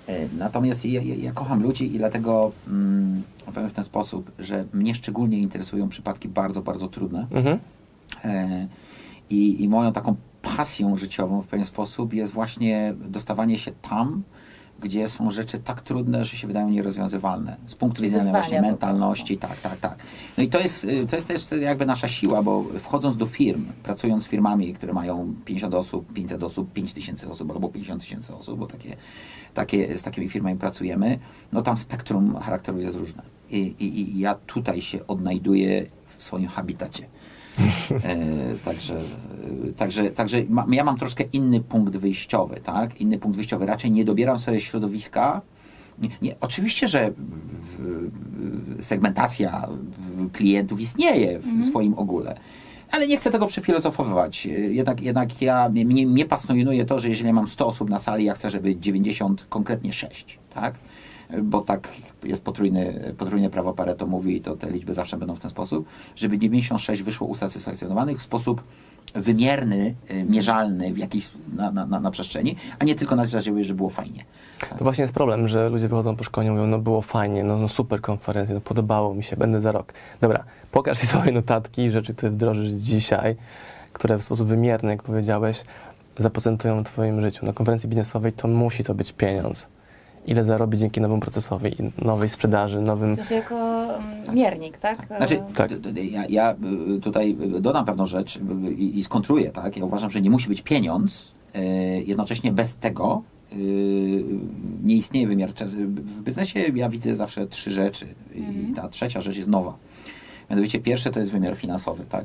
E, 0.09 0.29
Natomiast 0.39 0.85
ja, 0.85 1.03
ja, 1.03 1.15
ja 1.15 1.33
kocham 1.33 1.63
ludzi 1.63 1.95
i 1.95 1.99
dlatego 1.99 2.53
mm, 2.69 3.23
powiem 3.55 3.71
w 3.71 3.73
ten 3.73 3.85
sposób, 3.85 4.33
że 4.39 4.65
mnie 4.73 4.95
szczególnie 4.95 5.39
interesują 5.39 5.89
przypadki 5.89 6.29
bardzo, 6.29 6.63
bardzo 6.63 6.89
trudne. 6.89 7.27
Mhm. 7.31 7.59
E, 8.25 8.67
I, 9.31 9.63
I 9.63 9.69
moją 9.69 9.93
taką 9.93 10.17
pasją 10.43 10.97
życiową 10.97 11.43
w 11.43 11.47
pewien 11.47 11.67
sposób 11.67 12.15
jest 12.15 12.33
właśnie 12.33 12.95
dostawanie 13.09 13.59
się 13.59 13.73
tam, 13.83 14.23
gdzie 14.85 15.09
są 15.09 15.31
rzeczy 15.31 15.59
tak 15.59 15.81
trudne, 15.81 16.25
że 16.25 16.37
się 16.37 16.47
wydają 16.47 16.71
nierozwiązywalne. 16.71 17.57
Z 17.67 17.75
punktu 17.75 18.03
widzenia 18.03 18.31
właśnie 18.31 18.63
mentalności, 18.63 19.39
tak, 19.39 19.61
tak, 19.61 19.77
tak. 19.81 19.99
No 20.39 20.45
i 20.45 20.49
to 20.49 20.61
jest, 20.61 20.85
y, 20.85 21.07
to 21.07 21.17
jest 21.17 21.29
też 21.29 21.47
jakby 21.61 21.87
nasza 21.87 22.09
siła, 22.09 22.43
bo 22.43 22.65
wchodząc 22.81 23.17
do 23.17 23.27
firm, 23.27 23.67
pracując 23.83 24.25
z 24.25 24.29
firmami, 24.29 24.75
które 24.75 24.93
mają 24.93 25.35
50 25.45 25.75
osób, 25.75 26.13
500 26.13 26.43
osób, 26.43 26.73
5 26.73 26.93
tysięcy 26.93 27.31
osób 27.31 27.51
albo 27.51 27.69
50 27.69 28.01
tysięcy 28.01 28.35
osób, 28.35 28.59
bo 28.59 28.67
takie, 28.67 28.97
takie, 29.55 29.99
z 29.99 30.03
takimi 30.03 30.29
firmami 30.29 30.59
pracujemy, 30.59 31.19
no 31.53 31.63
tam 31.63 31.77
spektrum 31.77 32.37
charakterów 32.37 32.83
jest 32.83 32.97
różne. 32.97 33.23
I, 33.51 33.59
i, 33.59 34.01
i 34.01 34.19
ja 34.19 34.35
tutaj 34.35 34.81
się 34.81 35.07
odnajduję 35.07 35.87
w 36.17 36.23
swoim 36.23 36.49
habitacie. 36.49 37.07
E, 38.05 38.55
także, 38.65 38.95
e, 38.95 39.73
także, 39.77 40.11
także 40.11 40.45
ma, 40.49 40.67
ja 40.71 40.85
mam 40.85 40.99
troszkę 40.99 41.25
inny 41.33 41.61
punkt 41.61 41.97
wyjściowy, 41.97 42.61
tak? 42.65 43.01
Inny 43.01 43.19
punkt 43.19 43.37
wyjściowy. 43.37 43.67
Raczej 43.67 43.91
nie 43.91 44.05
dobieram 44.05 44.39
sobie 44.39 44.61
środowiska. 44.61 45.41
Nie, 45.99 46.09
nie, 46.23 46.37
oczywiście, 46.41 46.89
że 46.89 47.13
segmentacja 48.81 49.69
klientów 50.33 50.81
istnieje 50.81 51.39
w 51.39 51.65
swoim 51.65 51.95
ogóle. 51.95 52.37
Ale 52.91 53.07
nie 53.07 53.17
chcę 53.17 53.31
tego 53.31 53.47
przefilozofowywać. 53.47 54.47
Jednak, 54.47 55.01
jednak 55.01 55.43
ja, 55.43 55.69
mnie, 55.69 56.07
mnie 56.07 56.25
pasjonuje 56.25 56.85
to, 56.85 56.99
że 56.99 57.09
jeżeli 57.09 57.33
mam 57.33 57.49
100 57.49 57.67
osób 57.67 57.91
na 57.91 57.99
sali, 57.99 58.25
ja 58.25 58.35
chcę, 58.35 58.51
żeby 58.51 58.77
90, 58.77 59.47
konkretnie 59.49 59.93
6, 59.93 60.39
tak? 60.55 60.75
Bo 61.43 61.61
tak 61.61 61.89
jest 62.25 62.45
potrójny, 62.45 63.15
potrójne 63.19 63.51
prawo 63.51 63.73
Pareto 63.73 64.07
mówi 64.07 64.37
i 64.37 64.41
to 64.41 64.57
te 64.57 64.71
liczby 64.71 64.95
zawsze 64.95 65.17
będą 65.17 65.35
w 65.35 65.41
ten 65.41 65.51
sposób, 65.51 65.87
żeby 66.17 66.39
96 66.39 67.03
wyszło 67.03 67.27
usatysfakcjonowanych 67.27 68.19
w 68.19 68.23
sposób 68.23 68.63
wymierny, 69.15 69.95
y, 70.11 70.25
mierzalny 70.25 70.93
w 70.93 70.99
jakiejś, 70.99 71.33
na, 71.57 71.71
na, 71.71 72.01
na, 72.01 72.11
przestrzeni, 72.11 72.57
a 72.79 72.85
nie 72.85 72.95
tylko 72.95 73.17
na 73.17 73.25
zasadzie, 73.25 73.65
że 73.65 73.75
było 73.75 73.91
fajnie. 73.91 74.25
To 74.79 74.85
właśnie 74.85 75.03
jest 75.03 75.15
problem, 75.15 75.49
że 75.49 75.69
ludzie 75.69 75.89
wychodzą 75.89 76.17
po 76.17 76.25
szkoleniu 76.25 76.53
i 76.53 76.57
mówią, 76.57 76.67
no 76.67 76.79
było 76.79 77.03
fajnie, 77.03 77.45
no, 77.45 77.59
no 77.59 77.69
super 77.69 78.01
konferencja, 78.01 78.55
no 78.55 78.61
podobało 78.61 79.15
mi 79.15 79.23
się, 79.23 79.37
będę 79.37 79.61
za 79.61 79.73
rok. 79.73 79.93
Dobra, 80.21 80.45
pokaż 80.73 81.03
mi 81.03 81.09
swoje 81.09 81.33
notatki, 81.33 81.91
rzeczy, 81.91 82.15
które 82.15 82.33
wdrożysz 82.33 82.73
dzisiaj, 82.73 83.37
które 83.93 84.19
w 84.19 84.23
sposób 84.23 84.49
wymierny, 84.49 84.91
jak 84.91 85.03
powiedziałeś, 85.03 85.65
zaprocentują 86.17 86.85
w 86.85 86.87
Twoim 86.87 87.21
życiu. 87.21 87.47
Na 87.47 87.53
konferencji 87.53 87.89
biznesowej 87.89 88.33
to 88.33 88.49
musi 88.49 88.85
to 88.85 88.95
być 88.95 89.13
pieniądz. 89.13 89.74
Ile 90.27 90.45
zarobić 90.45 90.81
dzięki 90.81 91.01
nowemu 91.01 91.21
procesowi, 91.21 91.71
nowej 92.03 92.29
sprzedaży, 92.29 92.79
W 92.79 92.83
nowym... 92.83 93.17
sensie 93.17 93.35
jako 93.35 93.55
mm, 93.97 94.35
miernik, 94.35 94.77
tak? 94.79 95.07
Znaczy, 95.07 95.41
Tak. 95.55 95.79
d- 95.81 95.93
d- 95.93 96.05
ja, 96.05 96.27
ja 96.29 96.55
y, 96.97 97.01
tutaj 97.01 97.37
dodam 97.61 97.85
pewną 97.85 98.07
rzecz 98.07 98.37
y, 98.37 98.73
i, 98.75 98.99
i 98.99 99.05
skontruję, 99.05 99.51
tak? 99.51 99.77
Ja 99.77 99.85
uważam, 99.85 100.11
że 100.11 100.21
nie 100.21 100.31
musi 100.31 100.49
być 100.49 100.63
pieniądz, 100.63 101.33
y, 101.57 101.59
jednocześnie 102.07 102.53
bez 102.53 102.77
tego 102.77 103.23
y, 103.53 103.57
nie 104.85 104.95
istnieje 104.97 105.27
wymiar 105.27 105.55
czasu. 105.55 105.77
W 105.77 106.23
biznesie 106.23 106.61
ja 106.75 106.89
widzę 106.89 107.15
zawsze 107.15 107.47
trzy 107.47 107.71
rzeczy 107.71 108.07
i 108.35 108.73
ta 108.77 108.89
trzecia 108.89 109.21
rzecz 109.21 109.37
jest 109.37 109.49
nowa. 109.49 109.77
Mianowicie 110.51 110.81
pierwsze 110.81 111.11
to 111.11 111.21
jest 111.21 111.33
wymiar 111.33 111.57
finansowy, 111.57 112.05
tak? 112.09 112.25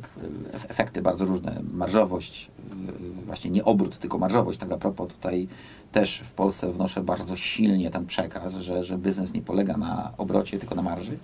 Ef- 0.54 0.66
Efekty 0.70 1.02
bardzo 1.02 1.26
różne, 1.26 1.62
marżowość, 1.74 2.52
y, 2.72 3.09
właśnie 3.30 3.52
nie 3.52 3.66
obrót, 3.66 4.00
tylko 4.00 4.18
marżowość. 4.18 4.60
Tak 4.60 4.72
a 4.72 4.78
propos 4.78 5.08
tutaj 5.08 5.48
też 5.92 6.20
w 6.20 6.32
Polsce 6.32 6.72
wnoszę 6.72 7.04
bardzo 7.04 7.36
silnie 7.36 7.90
ten 7.90 8.06
przekaz, 8.06 8.54
że, 8.56 8.84
że 8.84 8.98
biznes 8.98 9.34
nie 9.34 9.42
polega 9.42 9.78
na 9.78 10.12
obrocie, 10.18 10.60
tylko 10.60 10.76
na 10.76 10.82
marży 10.82 11.18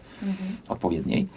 odpowiedniej. 0.68 1.28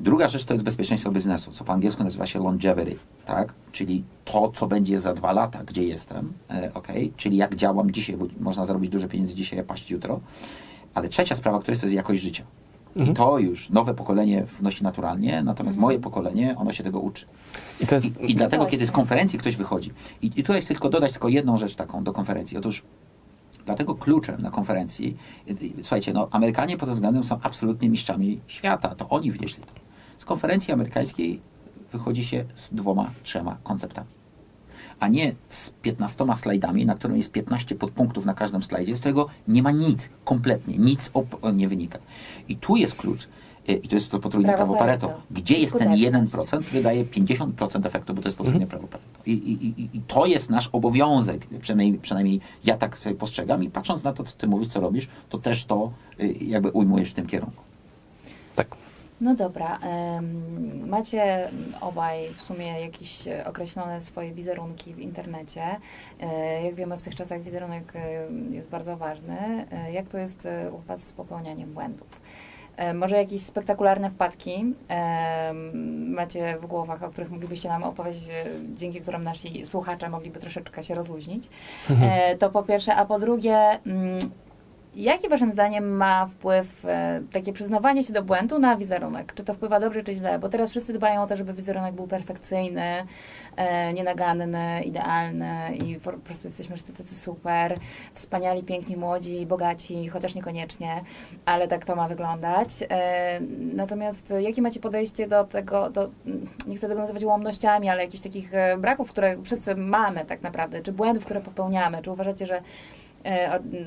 Druga 0.00 0.28
rzecz 0.28 0.44
to 0.44 0.54
jest 0.54 0.64
bezpieczeństwo 0.64 1.10
biznesu, 1.10 1.52
co 1.52 1.64
po 1.64 1.72
angielsku 1.72 2.04
nazywa 2.04 2.26
się 2.26 2.38
longevity, 2.38 2.96
tak? 3.26 3.52
Czyli 3.72 4.04
to, 4.24 4.50
co 4.50 4.66
będzie 4.66 5.00
za 5.00 5.14
dwa 5.14 5.32
lata, 5.32 5.64
gdzie 5.64 5.84
jestem, 5.84 6.32
e, 6.50 6.70
ok? 6.74 6.88
Czyli 7.16 7.36
jak 7.36 7.54
działam 7.54 7.90
dzisiaj, 7.90 8.16
bo 8.16 8.26
można 8.40 8.64
zarobić 8.64 8.90
dużo 8.90 9.08
pieniędzy 9.08 9.34
dzisiaj, 9.34 9.58
a 9.58 9.64
paść 9.64 9.90
jutro. 9.90 10.20
Ale 10.94 11.08
trzecia 11.08 11.34
sprawa, 11.34 11.58
która 11.58 11.72
jest, 11.72 11.80
to 11.80 11.86
jest 11.86 11.96
jakość 11.96 12.22
życia. 12.22 12.44
I 12.96 13.14
to 13.14 13.38
już 13.38 13.70
nowe 13.70 13.94
pokolenie 13.94 14.46
wnosi 14.60 14.84
naturalnie, 14.84 15.42
natomiast 15.42 15.76
moje 15.76 15.98
pokolenie, 15.98 16.54
ono 16.58 16.72
się 16.72 16.84
tego 16.84 17.00
uczy. 17.00 17.26
I 17.80 17.86
to 17.86 17.94
jest... 17.94 18.06
I, 18.06 18.30
i 18.30 18.34
dlatego, 18.34 18.62
właśnie. 18.62 18.78
kiedy 18.78 18.86
z 18.86 18.92
konferencji 18.92 19.38
ktoś 19.38 19.56
wychodzi, 19.56 19.92
i, 20.22 20.26
i 20.26 20.42
tutaj 20.42 20.60
chcę 20.60 20.74
tylko 20.74 20.88
dodać 20.88 21.12
tylko 21.12 21.28
jedną 21.28 21.56
rzecz 21.56 21.74
taką 21.74 22.04
do 22.04 22.12
konferencji. 22.12 22.56
Otóż 22.56 22.82
dlatego 23.66 23.94
kluczem 23.94 24.42
na 24.42 24.50
konferencji, 24.50 25.16
słuchajcie, 25.80 26.12
no, 26.12 26.28
Amerykanie 26.30 26.76
pod 26.76 26.88
tym 26.88 26.94
względem 26.94 27.24
są 27.24 27.38
absolutnie 27.42 27.88
mistrzami 27.88 28.40
świata. 28.46 28.94
To 28.94 29.08
oni 29.08 29.32
wnieśli 29.32 29.62
to. 29.62 29.72
Z 30.18 30.24
konferencji 30.24 30.74
amerykańskiej 30.74 31.40
wychodzi 31.92 32.24
się 32.24 32.44
z 32.54 32.74
dwoma, 32.74 33.10
trzema 33.22 33.56
konceptami. 33.62 34.15
A 35.00 35.08
nie 35.08 35.34
z 35.48 35.70
15 35.70 36.24
slajdami, 36.36 36.86
na 36.86 36.94
którym 36.94 37.16
jest 37.16 37.32
15 37.32 37.74
podpunktów 37.74 38.24
na 38.24 38.34
każdym 38.34 38.62
slajdzie, 38.62 38.96
z 38.96 39.00
którego 39.00 39.26
nie 39.48 39.62
ma 39.62 39.70
nic, 39.70 40.08
kompletnie, 40.24 40.78
nic 40.78 41.10
op- 41.10 41.54
nie 41.54 41.68
wynika. 41.68 41.98
I 42.48 42.56
tu 42.56 42.76
jest 42.76 42.94
klucz, 42.94 43.28
y, 43.68 43.72
i 43.72 43.88
to 43.88 43.96
jest 43.96 44.10
to 44.10 44.18
potrójne 44.18 44.48
Prawo 44.48 44.74
prawo, 44.74 44.78
Pareto. 44.78 45.06
Pareto. 45.06 45.22
Gdzie 45.30 45.58
jest 45.58 45.72
ten 45.78 45.98
Skuteczność. 45.98 46.48
1%, 46.48 46.62
który 46.64 46.82
daje 46.82 47.04
50% 47.04 47.86
efektu, 47.86 48.14
bo 48.14 48.22
to 48.22 48.28
jest 48.28 48.38
potrójne 48.38 48.66
prawo 48.66 48.86
Pareto. 48.88 49.08
I, 49.26 49.32
i, 49.32 49.66
i, 49.80 49.88
I 49.96 50.00
to 50.06 50.26
jest 50.26 50.50
nasz 50.50 50.68
obowiązek, 50.72 51.46
przynajmniej, 51.60 51.98
przynajmniej 52.00 52.40
ja 52.64 52.76
tak 52.76 52.98
sobie 52.98 53.14
postrzegam 53.16 53.64
i 53.64 53.70
patrząc 53.70 54.04
na 54.04 54.12
to, 54.12 54.24
co 54.24 54.36
ty 54.36 54.46
mówisz, 54.46 54.68
co 54.68 54.80
robisz, 54.80 55.08
to 55.28 55.38
też 55.38 55.64
to 55.64 55.92
y, 56.20 56.26
jakby 56.40 56.70
ujmujesz 56.70 57.10
w 57.10 57.14
tym 57.14 57.26
kierunku. 57.26 57.62
Tak. 58.56 58.76
No 59.20 59.34
dobra, 59.34 59.78
macie 60.86 61.48
obaj 61.80 62.28
w 62.36 62.42
sumie 62.42 62.80
jakieś 62.80 63.28
e, 63.28 63.44
określone 63.46 64.00
swoje 64.00 64.32
wizerunki 64.32 64.94
w 64.94 64.98
internecie. 64.98 65.62
E, 66.20 66.62
Jak 66.62 66.74
wiemy, 66.74 66.98
w 66.98 67.02
tych 67.02 67.14
czasach 67.14 67.42
wizerunek 67.42 67.92
e, 67.96 68.26
jest 68.50 68.70
bardzo 68.70 68.96
ważny. 68.96 69.66
Jak 69.92 70.08
to 70.08 70.18
jest 70.18 70.48
u 70.72 70.78
Was 70.78 71.02
z 71.02 71.12
popełnianiem 71.12 71.74
błędów? 71.74 72.20
Może 72.94 73.16
jakieś 73.16 73.42
spektakularne 73.42 74.10
wpadki 74.10 74.74
macie 76.06 76.58
w 76.62 76.66
głowach, 76.66 77.02
o 77.02 77.08
których 77.08 77.30
moglibyście 77.30 77.68
nam 77.68 77.82
opowiedzieć, 77.82 78.24
dzięki 78.74 79.00
którym 79.00 79.24
nasi 79.24 79.66
słuchacze 79.66 80.08
mogliby 80.10 80.40
troszeczkę 80.40 80.82
się 80.82 80.94
rozluźnić. 80.94 81.48
To 82.40 82.50
po 82.50 82.62
pierwsze, 82.62 82.94
a 82.94 83.04
po 83.06 83.18
drugie, 83.18 83.56
mm, 83.86 84.18
Jaki 84.96 85.28
waszym 85.28 85.52
zdaniem 85.52 85.96
ma 85.96 86.26
wpływ 86.26 86.84
e, 86.84 87.22
takie 87.32 87.52
przyznawanie 87.52 88.04
się 88.04 88.12
do 88.12 88.22
błędu 88.22 88.58
na 88.58 88.76
wizerunek? 88.76 89.34
Czy 89.34 89.44
to 89.44 89.54
wpływa 89.54 89.80
dobrze, 89.80 90.02
czy 90.02 90.14
źle? 90.14 90.38
Bo 90.38 90.48
teraz 90.48 90.70
wszyscy 90.70 90.92
dbają 90.92 91.22
o 91.22 91.26
to, 91.26 91.36
żeby 91.36 91.52
wizerunek 91.52 91.94
był 91.94 92.06
perfekcyjny, 92.06 93.04
e, 93.56 93.92
nienaganny, 93.92 94.82
idealny 94.84 95.76
i 95.84 96.00
po 96.00 96.12
prostu 96.12 96.48
jesteśmy 96.48 96.76
wszyscy 96.76 96.92
tacy 96.92 97.14
super, 97.14 97.74
wspaniali, 98.14 98.62
piękni, 98.62 98.96
młodzi, 98.96 99.46
bogaci, 99.46 100.08
chociaż 100.08 100.34
niekoniecznie, 100.34 101.00
ale 101.44 101.68
tak 101.68 101.84
to 101.84 101.96
ma 101.96 102.08
wyglądać. 102.08 102.68
E, 102.90 103.40
natomiast 103.74 104.32
jakie 104.38 104.62
macie 104.62 104.80
podejście 104.80 105.28
do 105.28 105.44
tego, 105.44 105.90
do, 105.90 106.10
nie 106.66 106.76
chcę 106.76 106.88
tego 106.88 107.00
nazywać 107.00 107.24
ułomnościami, 107.24 107.88
ale 107.88 108.02
jakichś 108.02 108.22
takich 108.22 108.54
e, 108.54 108.78
braków, 108.78 109.10
które 109.10 109.42
wszyscy 109.42 109.74
mamy 109.74 110.24
tak 110.24 110.42
naprawdę, 110.42 110.80
czy 110.80 110.92
błędów, 110.92 111.24
które 111.24 111.40
popełniamy? 111.40 112.02
Czy 112.02 112.10
uważacie, 112.10 112.46
że 112.46 112.62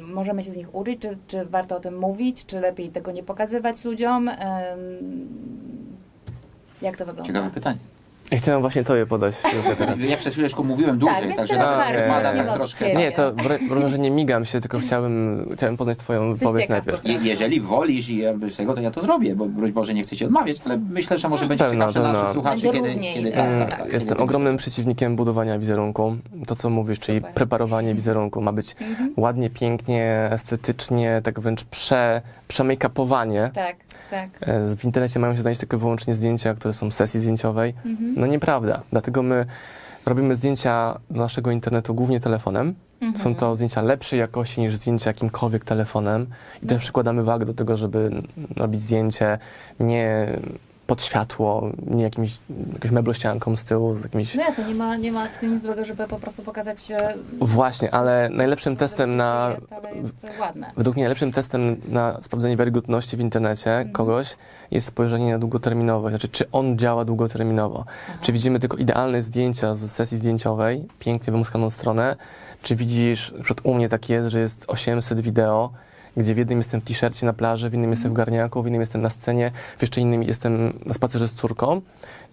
możemy 0.02 0.44
się 0.44 0.52
z 0.52 0.58
nich 0.58 0.76
uczyć, 0.76 1.02
czy, 1.02 1.18
czy 1.28 1.46
warto 1.46 1.76
o 1.76 1.80
tym 1.80 1.98
mówić, 1.98 2.46
czy 2.46 2.60
lepiej 2.60 2.90
tego 2.90 3.12
nie 3.12 3.24
pokazywać 3.24 3.86
ludziom? 3.86 4.30
Jak 6.82 6.98
to 6.98 7.06
wygląda? 7.06 7.24
Ciekawe 7.24 7.50
pytanie. 7.50 7.80
Ja 8.32 8.38
chciałem 8.38 8.62
właśnie 8.62 8.84
Tobie 8.84 9.06
podać. 9.06 9.36
Ja 10.10 10.18
przed 10.18 10.34
chwileczką 10.34 10.64
mówiłem 10.64 10.98
dłużej, 10.98 11.16
Tak, 11.18 11.26
więc 11.28 11.38
także 11.38 11.54
teraz 11.54 12.48
od 12.50 12.54
troszkę- 12.54 12.86
ciebie. 12.86 12.98
Nie, 12.98 13.12
to 13.12 13.32
broń 13.70 13.90
że 13.90 14.00
nie 14.00 14.12
migam 14.12 14.46
się, 14.46 14.62
tylko 14.62 14.80
chciałem, 14.80 15.46
chciałem 15.56 15.78
poznać 15.78 15.98
Twoją 15.98 16.34
wypowiedź 16.34 16.62
ciekaw, 16.68 16.86
najpierw. 16.86 17.06
Je- 17.24 17.30
Jeżeli 17.30 17.62
wolisz 17.62 18.10
i 18.10 18.22
z 18.50 18.56
tego, 18.58 18.74
to 18.74 18.82
ja 18.82 18.92
to 18.92 19.02
zrobię, 19.02 19.36
bo 19.36 19.46
broń 19.46 19.72
Boże 19.72 19.94
nie 19.94 20.04
chcę 20.04 20.16
Ci 20.16 20.26
odmawiać, 20.26 20.58
ale 20.66 20.78
myślę, 20.78 21.18
że 21.18 21.30
może 21.30 21.46
będzie 21.46 21.64
Pewno, 21.64 21.80
ciekawsze 21.80 22.00
pewno. 22.02 22.14
naszych 22.20 22.34
słuchaczy, 22.34 22.56
Będzie 22.62 22.72
kiedy, 22.80 22.88
równiej, 22.94 23.14
kiedy 23.14 23.32
tak, 23.32 23.60
tak, 23.60 23.70
tak, 23.70 23.80
tak, 23.80 23.94
Jestem 23.94 24.10
kiedy- 24.10 24.24
ogromnym 24.24 24.58
przeciwnikiem 24.58 25.16
budowania 25.16 25.60
wizerunku. 25.60 26.16
To, 26.48 26.56
co 26.56 26.70
mówisz, 26.70 27.00
czyli 27.00 27.18
Super. 27.18 27.34
preparowanie 27.34 27.96
wizerunku. 27.96 28.42
Ma 28.42 28.52
być 28.52 28.76
Mhm. 28.82 29.14
ładnie, 29.18 29.50
pięknie, 29.50 30.30
estetycznie, 30.32 31.22
tak 31.24 31.40
wręcz 31.40 31.64
prze, 31.64 32.22
przemake-upowanie. 32.48 33.50
Tak, 33.54 33.76
tak. 34.10 34.30
E, 34.42 34.76
W 34.76 34.86
internecie 34.86 35.20
mają 35.20 35.36
się 35.36 35.42
znaleźć 35.42 35.60
tylko 35.60 35.78
wyłącznie 35.78 36.16
zdjęcia, 36.16 36.54
które 36.54 36.74
są 36.74 36.92
z 36.92 36.96
sesji 36.96 37.20
zdjęciowej. 37.20 37.74
Mhm. 37.86 38.14
No 38.18 38.28
nieprawda. 38.28 38.82
Dlatego 38.92 39.24
my 39.24 39.46
robimy 40.06 40.36
zdjęcia 40.36 41.00
do 41.10 41.20
naszego 41.20 41.52
internetu 41.52 41.94
głównie 41.96 42.20
telefonem. 42.20 42.74
Mhm. 43.02 43.22
Są 43.24 43.36
to 43.36 43.56
zdjęcia 43.56 43.82
lepszej 43.82 44.20
jakości 44.20 44.62
niż 44.62 44.76
zdjęcia 44.76 45.10
jakimkolwiek 45.10 45.66
telefonem. 45.66 46.28
I 46.64 46.66
też 46.68 46.80
przykładamy 46.80 47.24
wagę 47.24 47.46
do 47.46 47.54
tego, 47.54 47.78
żeby 47.78 48.12
robić 48.56 48.82
zdjęcie 48.82 49.38
nie 49.80 50.28
pod 50.90 51.04
światło, 51.04 51.70
nie 51.88 52.04
jakimś, 52.04 52.38
jakąś 52.74 52.92
meblościanką 52.92 53.56
z 53.56 53.64
tyłu, 53.64 53.96
z 53.96 54.04
jakimś... 54.04 54.36
No 54.36 54.42
jasne, 54.42 54.64
nie 54.64 54.76
ma, 54.76 54.96
nie 54.96 55.12
ma 55.12 55.28
w 55.28 55.38
tym 55.38 55.54
nic 55.54 55.64
złego, 55.64 55.86
żeby 55.86 56.08
po 56.08 56.20
prostu 56.20 56.44
pokazać... 56.44 56.92
Właśnie, 57.40 57.94
ale 57.94 58.30
najlepszym 58.30 58.76
testem 58.76 59.16
na... 59.16 59.56
Jest, 59.96 60.24
jest 60.24 60.40
ładne. 60.40 60.72
Według 60.78 60.96
mnie 60.96 61.04
najlepszym 61.04 61.32
testem 61.32 61.76
na 61.88 62.22
sprawdzenie 62.22 62.58
wiarygodności 62.58 63.18
w 63.18 63.20
internecie 63.20 63.72
Mhm. 63.72 63.92
kogoś 63.92 64.38
jest 64.72 64.88
spojrzenie 64.88 65.32
na 65.32 65.40
długoterminowość. 65.40 66.12
Znaczy, 66.12 66.30
czy 66.30 66.52
on 66.52 66.78
działa 66.78 67.06
długoterminowo. 67.06 67.86
Aha. 67.88 68.18
Czy 68.22 68.32
widzimy 68.34 68.60
tylko 68.60 68.78
idealne 68.78 69.22
zdjęcia 69.22 69.76
z 69.76 69.92
sesji 69.92 70.18
zdjęciowej, 70.18 70.88
pięknie 71.00 71.32
wymuskaną 71.32 71.70
stronę, 71.70 72.16
Czy 72.62 72.76
widzisz, 72.76 73.34
przykład 73.44 73.66
u 73.66 73.74
mnie 73.74 73.90
tak 73.90 74.10
jest, 74.10 74.28
że 74.28 74.40
jest 74.40 74.66
800 74.68 75.20
wideo, 75.22 75.72
gdzie 76.18 76.34
w 76.34 76.38
jednym 76.38 76.58
jestem 76.58 76.82
w 76.82 76.84
t-shircie 76.84 77.26
na 77.26 77.34
plaży, 77.34 77.70
w 77.70 77.74
innym 77.74 77.92
jestem 77.92 78.12
w 78.12 78.14
garniaku, 78.14 78.64
w 78.64 78.68
innym 78.68 78.82
jestem 78.82 79.02
na 79.02 79.10
scenie, 79.10 79.52
w 79.78 79.82
jeszcze 79.82 80.02
innym 80.02 80.24
jestem 80.24 80.80
na 80.86 80.94
spacerze 80.94 81.28
z 81.28 81.34
córką. 81.34 81.82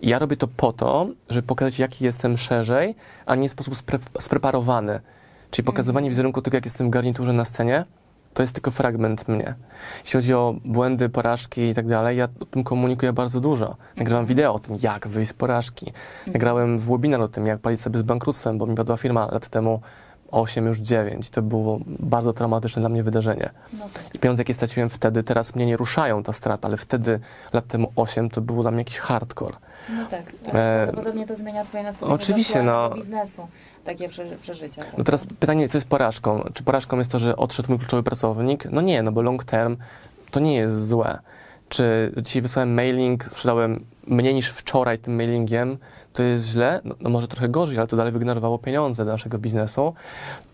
I 0.00 0.08
ja 0.08 0.18
robię 0.18 0.36
to 0.36 0.48
po 0.48 0.72
to, 0.72 1.06
żeby 1.30 1.46
pokazać, 1.46 1.78
jaki 1.78 2.04
jestem 2.04 2.38
szerzej, 2.38 2.94
a 3.26 3.34
nie 3.34 3.48
w 3.48 3.52
sposób 3.52 3.76
spre 3.76 3.98
spreparowany. 4.20 5.00
Czyli 5.50 5.66
pokazywanie 5.66 6.08
wizerunku 6.08 6.42
tego, 6.42 6.56
jak 6.56 6.64
jestem 6.64 6.86
w 6.86 6.90
garniturze 6.90 7.32
na 7.32 7.44
scenie, 7.44 7.84
to 8.34 8.42
jest 8.42 8.52
tylko 8.52 8.70
fragment 8.70 9.28
mnie. 9.28 9.54
Jeśli 10.04 10.18
chodzi 10.18 10.34
o 10.34 10.54
błędy, 10.64 11.08
porażki 11.08 11.60
i 11.60 11.74
tak 11.74 11.86
dalej, 11.86 12.16
ja 12.16 12.28
o 12.40 12.44
tym 12.44 12.64
komunikuję 12.64 13.12
bardzo 13.12 13.40
dużo. 13.40 13.76
Nagrałam 13.96 14.26
wideo 14.26 14.54
o 14.54 14.58
tym, 14.58 14.76
jak 14.82 15.08
wyjść 15.08 15.30
z 15.30 15.34
porażki. 15.34 15.92
Nagrałem 16.26 16.78
w 16.78 16.90
webinar 16.90 17.20
o 17.20 17.28
tym, 17.28 17.46
jak 17.46 17.58
palić 17.58 17.80
sobie 17.80 17.98
z 17.98 18.02
bankructwem, 18.02 18.58
bo 18.58 18.66
mi 18.66 18.74
padła 18.74 18.96
firma 18.96 19.26
lat 19.32 19.48
temu 19.48 19.80
8, 20.30 20.66
już 20.66 20.78
9. 20.78 21.30
To 21.30 21.42
było 21.42 21.78
bardzo 21.86 22.32
traumatyczne 22.32 22.80
dla 22.80 22.88
mnie 22.88 23.02
wydarzenie. 23.02 23.50
No 23.72 23.88
tak. 23.94 24.14
I 24.14 24.18
pieniądze, 24.18 24.40
jakie 24.40 24.54
straciłem 24.54 24.88
wtedy, 24.90 25.22
teraz 25.22 25.54
mnie 25.54 25.66
nie 25.66 25.76
ruszają 25.76 26.22
ta 26.22 26.32
strata, 26.32 26.68
ale 26.68 26.76
wtedy, 26.76 27.20
lat 27.52 27.66
temu 27.66 27.92
8, 27.96 28.30
to 28.30 28.40
było 28.40 28.62
dla 28.62 28.70
mnie 28.70 28.80
jakiś 28.80 28.98
hardcore. 28.98 29.56
No 29.90 30.06
tak, 30.06 30.22
tak. 30.44 30.54
E, 30.54 30.82
Prawdopodobnie 30.84 31.26
to 31.26 31.36
zmienia 31.36 31.64
twoje 31.64 31.82
nastawienie 31.82 32.14
oczywiście, 32.14 32.62
no. 32.62 32.90
biznesu, 32.90 33.48
takie 33.84 34.08
przeży 34.08 34.36
przeżycia. 34.36 34.82
No 34.98 35.04
teraz 35.04 35.24
pytanie, 35.40 35.68
co 35.68 35.78
jest 35.78 35.88
porażką? 35.88 36.50
Czy 36.54 36.62
porażką 36.62 36.98
jest 36.98 37.12
to, 37.12 37.18
że 37.18 37.36
odszedł 37.36 37.68
mój 37.68 37.78
kluczowy 37.78 38.02
pracownik? 38.02 38.64
No 38.70 38.80
nie, 38.80 39.02
no 39.02 39.12
bo 39.12 39.22
long 39.22 39.44
term 39.44 39.76
to 40.30 40.40
nie 40.40 40.54
jest 40.54 40.86
złe. 40.88 41.18
Czy 41.68 42.12
dzisiaj 42.22 42.42
wysłałem 42.42 42.74
mailing, 42.74 43.24
sprzedałem 43.24 43.84
mniej 44.06 44.34
niż 44.34 44.50
wczoraj 44.50 44.98
tym 44.98 45.14
mailingiem, 45.14 45.78
to 46.16 46.22
jest 46.22 46.46
źle? 46.46 46.80
No, 46.84 46.94
no 47.00 47.10
może 47.10 47.28
trochę 47.28 47.48
gorzej, 47.48 47.78
ale 47.78 47.86
to 47.86 47.96
dalej 47.96 48.12
wygenerowało 48.12 48.58
pieniądze 48.58 49.04
do 49.04 49.12
naszego 49.12 49.38
biznesu. 49.38 49.94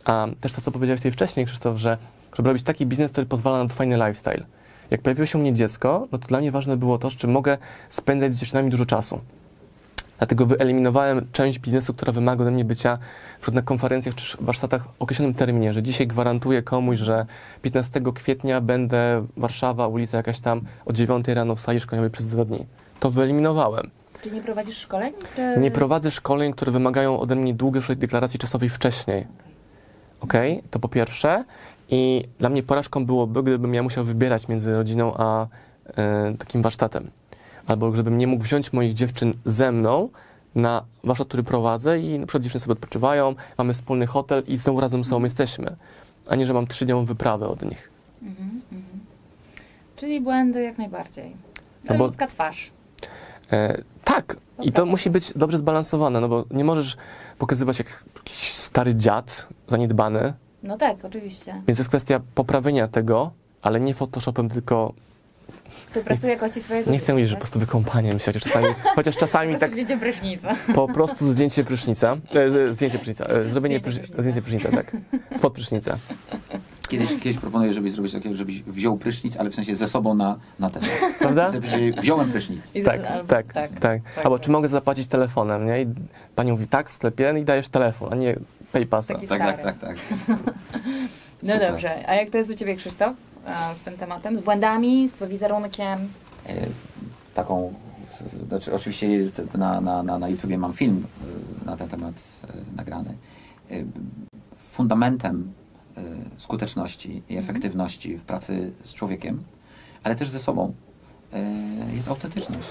A 0.04 0.26
też 0.40 0.52
to, 0.52 0.60
co 0.60 0.70
powiedziałeś 0.70 1.00
tutaj 1.00 1.12
wcześniej, 1.12 1.46
Krzysztof, 1.46 1.78
że 1.78 1.98
żeby 2.36 2.48
robić 2.48 2.62
taki 2.62 2.86
biznes, 2.86 3.12
który 3.12 3.26
pozwala 3.26 3.62
na 3.64 3.68
fajny 3.68 3.96
lifestyle. 3.96 4.44
Jak 4.90 5.02
pojawiło 5.02 5.26
się 5.26 5.38
u 5.38 5.40
mnie 5.40 5.54
dziecko, 5.54 6.08
no 6.12 6.18
to 6.18 6.28
dla 6.28 6.38
mnie 6.38 6.52
ważne 6.52 6.76
było 6.76 6.98
to, 6.98 7.10
czy 7.10 7.28
mogę 7.28 7.58
spędzać 7.88 8.34
z 8.34 8.40
dziewczynami 8.40 8.70
dużo 8.70 8.86
czasu. 8.86 9.20
Dlatego 10.18 10.46
wyeliminowałem 10.46 11.26
część 11.32 11.58
biznesu, 11.58 11.94
która 11.94 12.12
wymaga 12.12 12.42
ode 12.42 12.50
mnie 12.50 12.64
bycia 12.64 12.98
przykład 13.40 13.54
na 13.54 13.62
konferencjach 13.62 14.14
czy 14.14 14.36
warsztatach 14.40 14.84
w 14.84 15.02
określonym 15.02 15.34
terminie, 15.34 15.72
że 15.72 15.82
dzisiaj 15.82 16.06
gwarantuję 16.06 16.62
komuś, 16.62 16.98
że 16.98 17.26
15 17.62 18.00
kwietnia 18.14 18.60
będę 18.60 19.26
Warszawa, 19.36 19.88
ulica 19.88 20.16
jakaś 20.16 20.40
tam 20.40 20.60
od 20.86 20.96
9 20.96 21.28
rano 21.28 21.54
w 21.54 21.60
sali 21.60 21.80
szkoleniowej 21.80 22.10
przez 22.10 22.26
dwa 22.26 22.44
dni. 22.44 22.66
To 23.00 23.10
wyeliminowałem. 23.10 24.01
Czy 24.22 24.30
nie 24.30 24.42
prowadzisz 24.42 24.78
szkoleń? 24.78 25.12
Czy... 25.36 25.60
Nie 25.60 25.70
prowadzę 25.70 26.10
szkoleń, 26.10 26.52
które 26.52 26.72
wymagają 26.72 27.20
ode 27.20 27.36
mnie 27.36 27.54
długiej 27.54 27.82
deklaracji 27.96 28.38
czasowej 28.38 28.68
wcześniej. 28.68 29.26
Okej. 30.20 30.58
Ok? 30.58 30.64
To 30.70 30.78
po 30.78 30.88
pierwsze. 30.88 31.44
I 31.88 32.24
dla 32.38 32.48
mnie 32.48 32.62
porażką 32.62 33.06
byłoby, 33.06 33.42
gdybym 33.42 33.74
ja 33.74 33.82
musiał 33.82 34.04
wybierać 34.04 34.48
między 34.48 34.76
rodziną 34.76 35.14
a 35.16 35.46
e, 35.96 36.34
takim 36.38 36.62
warsztatem. 36.62 37.10
Albo 37.66 37.96
żebym 37.96 38.18
nie 38.18 38.26
mógł 38.26 38.44
wziąć 38.44 38.72
moich 38.72 38.94
dziewczyn 38.94 39.32
ze 39.44 39.72
mną 39.72 40.08
na 40.54 40.84
warsztat, 41.04 41.28
który 41.28 41.42
prowadzę 41.42 42.00
i 42.00 42.18
na 42.18 42.26
przykład 42.26 42.42
dziewczyny 42.42 42.60
sobie 42.60 42.72
odpoczywają, 42.72 43.34
mamy 43.58 43.74
wspólny 43.74 44.06
hotel 44.06 44.42
i 44.46 44.56
znowu 44.56 44.80
razem 44.80 45.04
ze 45.04 45.10
sobą 45.10 45.24
jesteśmy. 45.24 45.76
A 46.28 46.36
nie, 46.36 46.46
że 46.46 46.54
mam 46.54 46.66
trzydniową 46.66 47.04
wyprawę 47.04 47.48
od 47.48 47.62
nich. 47.62 47.90
Mhm, 48.22 48.60
mhm. 48.72 49.00
Czyli 49.96 50.20
błędy 50.20 50.62
jak 50.62 50.78
najbardziej. 50.78 51.36
Ludzka 51.98 52.26
twarz. 52.26 52.70
E, 53.52 53.82
tak, 54.04 54.36
Po 54.56 54.62
i 54.62 54.72
to 54.72 54.86
musi 54.86 55.10
być 55.10 55.32
dobrze 55.36 55.58
zbalansowane, 55.58 56.20
no 56.20 56.28
bo 56.28 56.44
nie 56.50 56.64
możesz 56.64 56.96
pokazywać 57.38 57.78
jak 57.78 58.04
jakiś 58.16 58.52
stary 58.54 58.94
dziad 58.94 59.46
zaniedbany, 59.68 60.32
No 60.62 60.76
tak, 60.78 61.04
oczywiście. 61.04 61.62
więc 61.66 61.78
jest 61.78 61.88
kwestia 61.88 62.20
poprawienia 62.34 62.88
tego, 62.88 63.30
ale 63.62 63.80
nie 63.80 63.94
Photoshopem, 63.94 64.48
tylko 64.48 64.92
Wypracuj 65.94 66.30
jakości 66.30 66.60
swojego 66.62 66.90
nie 66.90 66.98
chcę 66.98 67.12
mówić, 67.12 67.28
że 67.28 67.34
po 67.34 67.38
tak? 67.38 67.42
prostu 67.42 67.60
wykąpaniem 67.60 68.18
się, 68.18 68.24
chociaż 68.26 68.42
czasami, 68.42 68.66
chociaż 68.94 69.16
czasami 69.16 69.58
tak 69.58 69.72
Wzięcie 69.72 69.98
prysznica. 69.98 70.54
po 70.74 70.88
prostu 70.88 71.32
zdjęcie 71.32 71.64
prysznica, 71.64 72.16
e, 72.34 72.72
zdjęcie 72.72 72.98
prysznica, 72.98 73.24
e, 73.26 73.48
zrobienie 73.48 73.78
Zdjęcie 73.78 73.98
prysz, 74.00 74.10
prysznica. 74.10 74.22
zdjęcie 74.22 74.42
prysznica, 74.42 74.70
tak, 74.70 74.96
spod 75.38 75.52
prysznica. 75.52 75.98
Kiedyś, 76.92 77.20
kiedyś 77.20 77.38
proponuję, 77.38 77.72
żebyś 77.72 77.92
zrobił 77.92 78.12
takiego, 78.12 78.34
żebyś 78.34 78.62
wziął 78.62 78.96
prysznic, 78.98 79.36
ale 79.36 79.50
w 79.50 79.54
sensie 79.54 79.76
ze 79.76 79.88
sobą 79.88 80.14
na, 80.14 80.36
na 80.58 80.70
ten. 80.70 80.82
Prawda? 81.18 81.52
Żebyś 81.52 81.70
wziąłem 81.96 82.30
prysznic. 82.30 82.74
I 82.74 82.82
Tak, 82.84 83.00
albo- 83.10 83.28
tak, 83.28 83.52
tak, 83.52 83.70
tak. 83.80 84.00
Albo 84.24 84.38
czy 84.38 84.50
mogę 84.50 84.68
zapłacić 84.68 85.06
telefonem, 85.06 85.66
nie? 85.66 85.82
I 85.82 85.86
pani 86.34 86.52
mówi 86.52 86.66
tak 86.66 86.90
w 86.90 86.92
sklepie 86.92 87.34
i 87.40 87.44
dajesz 87.44 87.68
telefon, 87.68 88.12
a 88.12 88.16
nie 88.16 88.36
PayPassa. 88.72 89.14
Tak, 89.14 89.28
tak, 89.28 89.62
tak, 89.62 89.78
tak. 89.78 89.96
No 91.42 91.52
Super. 91.54 91.72
dobrze, 91.72 92.08
a 92.08 92.14
jak 92.14 92.30
to 92.30 92.38
jest 92.38 92.50
u 92.50 92.54
Ciebie 92.54 92.76
Krzysztof 92.76 93.16
a, 93.46 93.74
z 93.74 93.80
tym 93.80 93.96
tematem? 93.96 94.36
Z 94.36 94.40
błędami, 94.40 95.08
z 95.08 95.28
wizerunkiem? 95.28 95.98
E, 96.46 96.54
taką, 97.34 97.74
znaczy 98.48 98.74
oczywiście 98.74 99.06
na, 99.58 99.80
na, 99.80 100.02
na, 100.02 100.18
na 100.18 100.28
YouTubie 100.28 100.58
mam 100.58 100.72
film 100.72 101.06
e, 101.62 101.66
na 101.66 101.76
ten 101.76 101.88
temat 101.88 102.14
e, 102.44 102.76
nagrany. 102.76 103.14
E, 103.70 103.74
Fundamentem 104.72 105.52
e, 105.58 105.61
skuteczności 106.36 107.22
i 107.28 107.36
efektywności 107.36 108.16
w 108.16 108.22
pracy 108.22 108.72
z 108.84 108.94
człowiekiem, 108.94 109.42
ale 110.04 110.14
też 110.14 110.28
ze 110.28 110.40
sobą 110.40 110.74
e, 111.32 111.44
jest 111.94 112.08
autentyczność. 112.08 112.68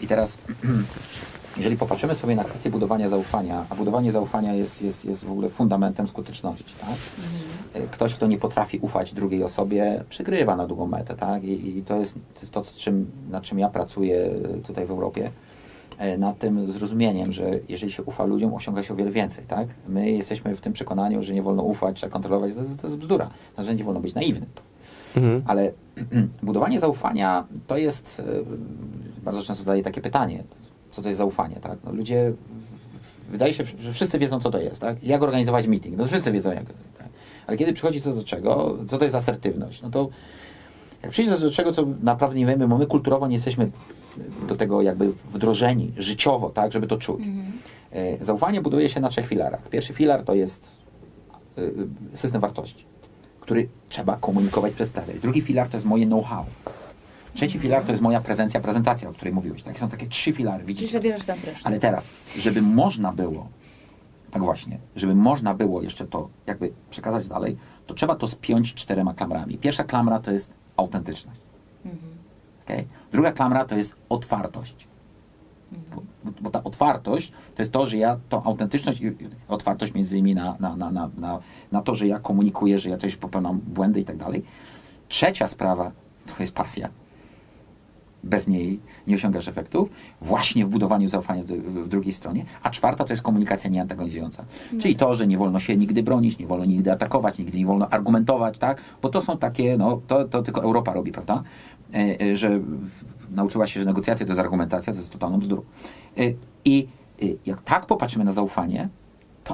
I 0.00 0.06
teraz, 0.06 0.38
jeżeli 1.56 1.76
popatrzymy 1.76 2.14
sobie 2.14 2.36
na 2.36 2.44
kwestię 2.44 2.70
budowania 2.70 3.08
zaufania, 3.08 3.66
a 3.70 3.74
budowanie 3.74 4.12
zaufania 4.12 4.54
jest, 4.54 4.82
jest, 4.82 5.04
jest 5.04 5.24
w 5.24 5.30
ogóle 5.30 5.48
fundamentem 5.48 6.08
skuteczności, 6.08 6.74
tak? 6.80 6.96
E, 7.74 7.86
Ktoś, 7.86 8.14
kto 8.14 8.26
nie 8.26 8.38
potrafi 8.38 8.78
ufać 8.78 9.14
drugiej 9.14 9.44
osobie, 9.44 10.04
przegrywa 10.08 10.56
na 10.56 10.66
długą 10.66 10.86
metę, 10.86 11.14
tak? 11.14 11.44
I, 11.44 11.78
i 11.78 11.82
to, 11.82 11.96
jest, 11.96 12.14
to 12.14 12.40
jest 12.40 12.52
to, 12.52 12.62
czym, 12.76 13.10
nad 13.30 13.42
czym 13.42 13.58
ja 13.58 13.68
pracuję 13.68 14.30
tutaj 14.66 14.86
w 14.86 14.90
Europie, 14.90 15.30
nad 16.18 16.38
tym 16.38 16.72
zrozumieniem, 16.72 17.32
że 17.32 17.50
jeżeli 17.68 17.92
się 17.92 18.02
ufa 18.02 18.24
ludziom, 18.24 18.54
osiąga 18.54 18.82
się 18.82 18.94
o 18.94 18.96
wiele 18.96 19.10
więcej, 19.10 19.44
tak? 19.44 19.68
My 19.88 20.10
jesteśmy 20.10 20.56
w 20.56 20.60
tym 20.60 20.72
przekonaniu, 20.72 21.22
że 21.22 21.34
nie 21.34 21.42
wolno 21.42 21.62
ufać, 21.62 21.96
trzeba 21.96 22.12
kontrolować, 22.12 22.54
to 22.54 22.60
jest, 22.60 22.80
to 22.80 22.86
jest 22.86 22.98
bzdura. 22.98 23.30
Nie 23.76 23.84
wolno 23.84 24.00
być 24.00 24.14
naiwnym. 24.14 24.48
Mhm. 25.16 25.42
Ale 25.46 25.72
budowanie 26.42 26.80
zaufania 26.80 27.44
to 27.66 27.76
jest, 27.76 28.22
e, 29.20 29.24
bardzo 29.24 29.42
często 29.42 29.64
zadaję 29.64 29.82
takie 29.82 30.00
pytanie, 30.00 30.44
co 30.90 31.02
to 31.02 31.08
jest 31.08 31.18
zaufanie, 31.18 31.56
tak? 31.56 31.78
No 31.84 31.92
ludzie, 31.92 32.32
wydaje 33.30 33.54
się, 33.54 33.64
że 33.64 33.92
wszyscy 33.92 34.18
wiedzą, 34.18 34.40
co 34.40 34.50
to 34.50 34.60
jest, 34.60 34.80
tak? 34.80 35.04
Jak 35.04 35.22
organizować 35.22 35.66
meeting, 35.66 35.96
no 35.96 36.06
wszyscy 36.06 36.32
wiedzą, 36.32 36.50
jak, 36.50 36.64
tak? 36.98 37.08
Ale 37.46 37.56
kiedy 37.56 37.72
przychodzi 37.72 38.00
co 38.00 38.12
do 38.12 38.24
czego, 38.24 38.78
co 38.88 38.98
to 38.98 39.04
jest 39.04 39.16
asertywność, 39.16 39.82
no 39.82 39.90
to 39.90 40.08
jak 41.02 41.10
przyjdzie 41.10 41.38
do 41.38 41.50
czego, 41.50 41.72
co 41.72 41.86
naprawdę 42.02 42.36
nie 42.36 42.46
wiemy, 42.46 42.68
bo 42.68 42.78
my 42.78 42.86
kulturowo 42.86 43.26
nie 43.26 43.34
jesteśmy 43.34 43.70
do 44.48 44.56
tego 44.56 44.82
jakby 44.82 45.12
wdrożeni 45.24 45.92
życiowo, 45.96 46.50
tak, 46.50 46.72
żeby 46.72 46.86
to 46.86 46.96
czuć. 46.96 47.24
E, 47.92 48.24
Zaufanie 48.24 48.60
buduje 48.60 48.88
się 48.88 49.00
na 49.00 49.08
trzech 49.08 49.26
filarach. 49.26 49.68
Pierwszy 49.68 49.92
filar 49.92 50.22
to 50.22 50.34
jest 50.34 50.76
y, 51.58 51.72
system 52.12 52.40
wartości, 52.40 52.84
który 53.40 53.68
trzeba 53.88 54.16
komunikować, 54.16 54.72
przedstawiać. 54.72 55.20
Drugi 55.20 55.40
filar 55.42 55.68
to 55.68 55.76
jest 55.76 55.86
moje 55.86 56.06
know-how. 56.06 56.44
Trzeci 57.34 57.58
filar 57.58 57.82
to 57.82 57.90
jest 57.90 58.02
moja 58.02 58.20
prezencja, 58.20 58.60
prezentacja, 58.60 59.08
o 59.08 59.12
której 59.12 59.34
mówiłeś. 59.34 59.62
Takie 59.62 59.78
są 59.78 59.88
takie 59.88 60.06
trzy 60.06 60.32
filary, 60.32 60.64
Czyli 60.64 60.88
że 60.88 61.00
bierzesz 61.00 61.26
ten 61.26 61.38
prysznic. 61.40 61.66
Ale 61.66 61.78
teraz, 61.78 62.08
żeby 62.38 62.62
można 62.62 63.12
było, 63.12 63.48
tak 64.30 64.42
właśnie, 64.42 64.78
żeby 64.96 65.14
można 65.14 65.54
było 65.54 65.82
jeszcze 65.82 66.06
to 66.06 66.28
jakby 66.46 66.72
przekazać 66.90 67.28
dalej, 67.28 67.56
to 67.86 67.94
trzeba 67.94 68.14
to 68.14 68.26
spiąć 68.26 68.74
czterema 68.74 69.14
klamrami. 69.14 69.58
Pierwsza 69.58 69.84
klamra 69.84 70.20
to 70.20 70.32
jest 70.32 70.50
autentyczność. 70.76 71.40
Okay? 72.72 72.86
Druga 73.12 73.32
klamra 73.32 73.64
to 73.64 73.76
jest 73.76 73.96
otwartość. 74.08 74.88
Bo, 75.94 76.02
bo 76.40 76.50
ta 76.50 76.64
otwartość 76.64 77.30
to 77.30 77.62
jest 77.62 77.72
to, 77.72 77.86
że 77.86 77.96
ja 77.96 78.18
tą 78.28 78.42
autentyczność 78.42 79.00
i 79.00 79.12
otwartość 79.48 79.94
między 79.94 80.18
innymi 80.18 80.34
na, 80.34 80.56
na, 80.60 80.76
na, 80.76 80.90
na, 80.90 81.10
na, 81.16 81.38
na 81.72 81.82
to, 81.82 81.94
że 81.94 82.06
ja 82.06 82.18
komunikuję, 82.18 82.78
że 82.78 82.90
ja 82.90 82.96
coś 82.96 83.16
popełniam 83.16 83.60
błędy 83.66 84.00
i 84.00 84.04
tak 84.04 84.16
dalej. 84.16 84.44
Trzecia 85.08 85.48
sprawa 85.48 85.92
to 86.26 86.42
jest 86.42 86.52
pasja. 86.52 86.88
Bez 88.24 88.48
niej 88.48 88.80
nie 89.06 89.14
osiągasz 89.14 89.48
efektów. 89.48 89.90
Właśnie 90.20 90.66
w 90.66 90.68
budowaniu 90.68 91.08
zaufania 91.08 91.42
w, 91.42 91.46
w 91.84 91.88
drugiej 91.88 92.12
stronie. 92.12 92.44
A 92.62 92.70
czwarta 92.70 93.04
to 93.04 93.12
jest 93.12 93.22
komunikacja 93.22 93.70
nieantagonizująca. 93.70 94.44
Czyli 94.80 94.96
to, 94.96 95.14
że 95.14 95.26
nie 95.26 95.38
wolno 95.38 95.58
się 95.58 95.76
nigdy 95.76 96.02
bronić, 96.02 96.38
nie 96.38 96.46
wolno 96.46 96.64
nigdy 96.64 96.92
atakować, 96.92 97.38
nigdy 97.38 97.58
nie 97.58 97.66
wolno 97.66 97.88
argumentować, 97.88 98.58
tak? 98.58 98.80
Bo 99.02 99.08
to 99.08 99.20
są 99.20 99.38
takie, 99.38 99.76
no, 99.76 100.00
to, 100.06 100.24
to 100.24 100.42
tylko 100.42 100.62
Europa 100.62 100.92
robi, 100.92 101.12
prawda? 101.12 101.42
E, 101.94 102.20
e, 102.20 102.36
że 102.36 102.60
nauczyła 103.30 103.66
się, 103.66 103.80
że 103.80 103.86
negocjacje 103.86 104.26
to 104.26 104.32
jest 104.32 104.40
argumentacja, 104.40 104.92
to 104.92 104.98
jest 104.98 105.12
totalną 105.12 105.38
bzdurą. 105.38 105.62
E, 106.18 106.22
I 106.64 106.88
jak 107.46 107.62
tak 107.62 107.86
popatrzymy 107.86 108.24
na 108.24 108.32
zaufanie, 108.32 108.88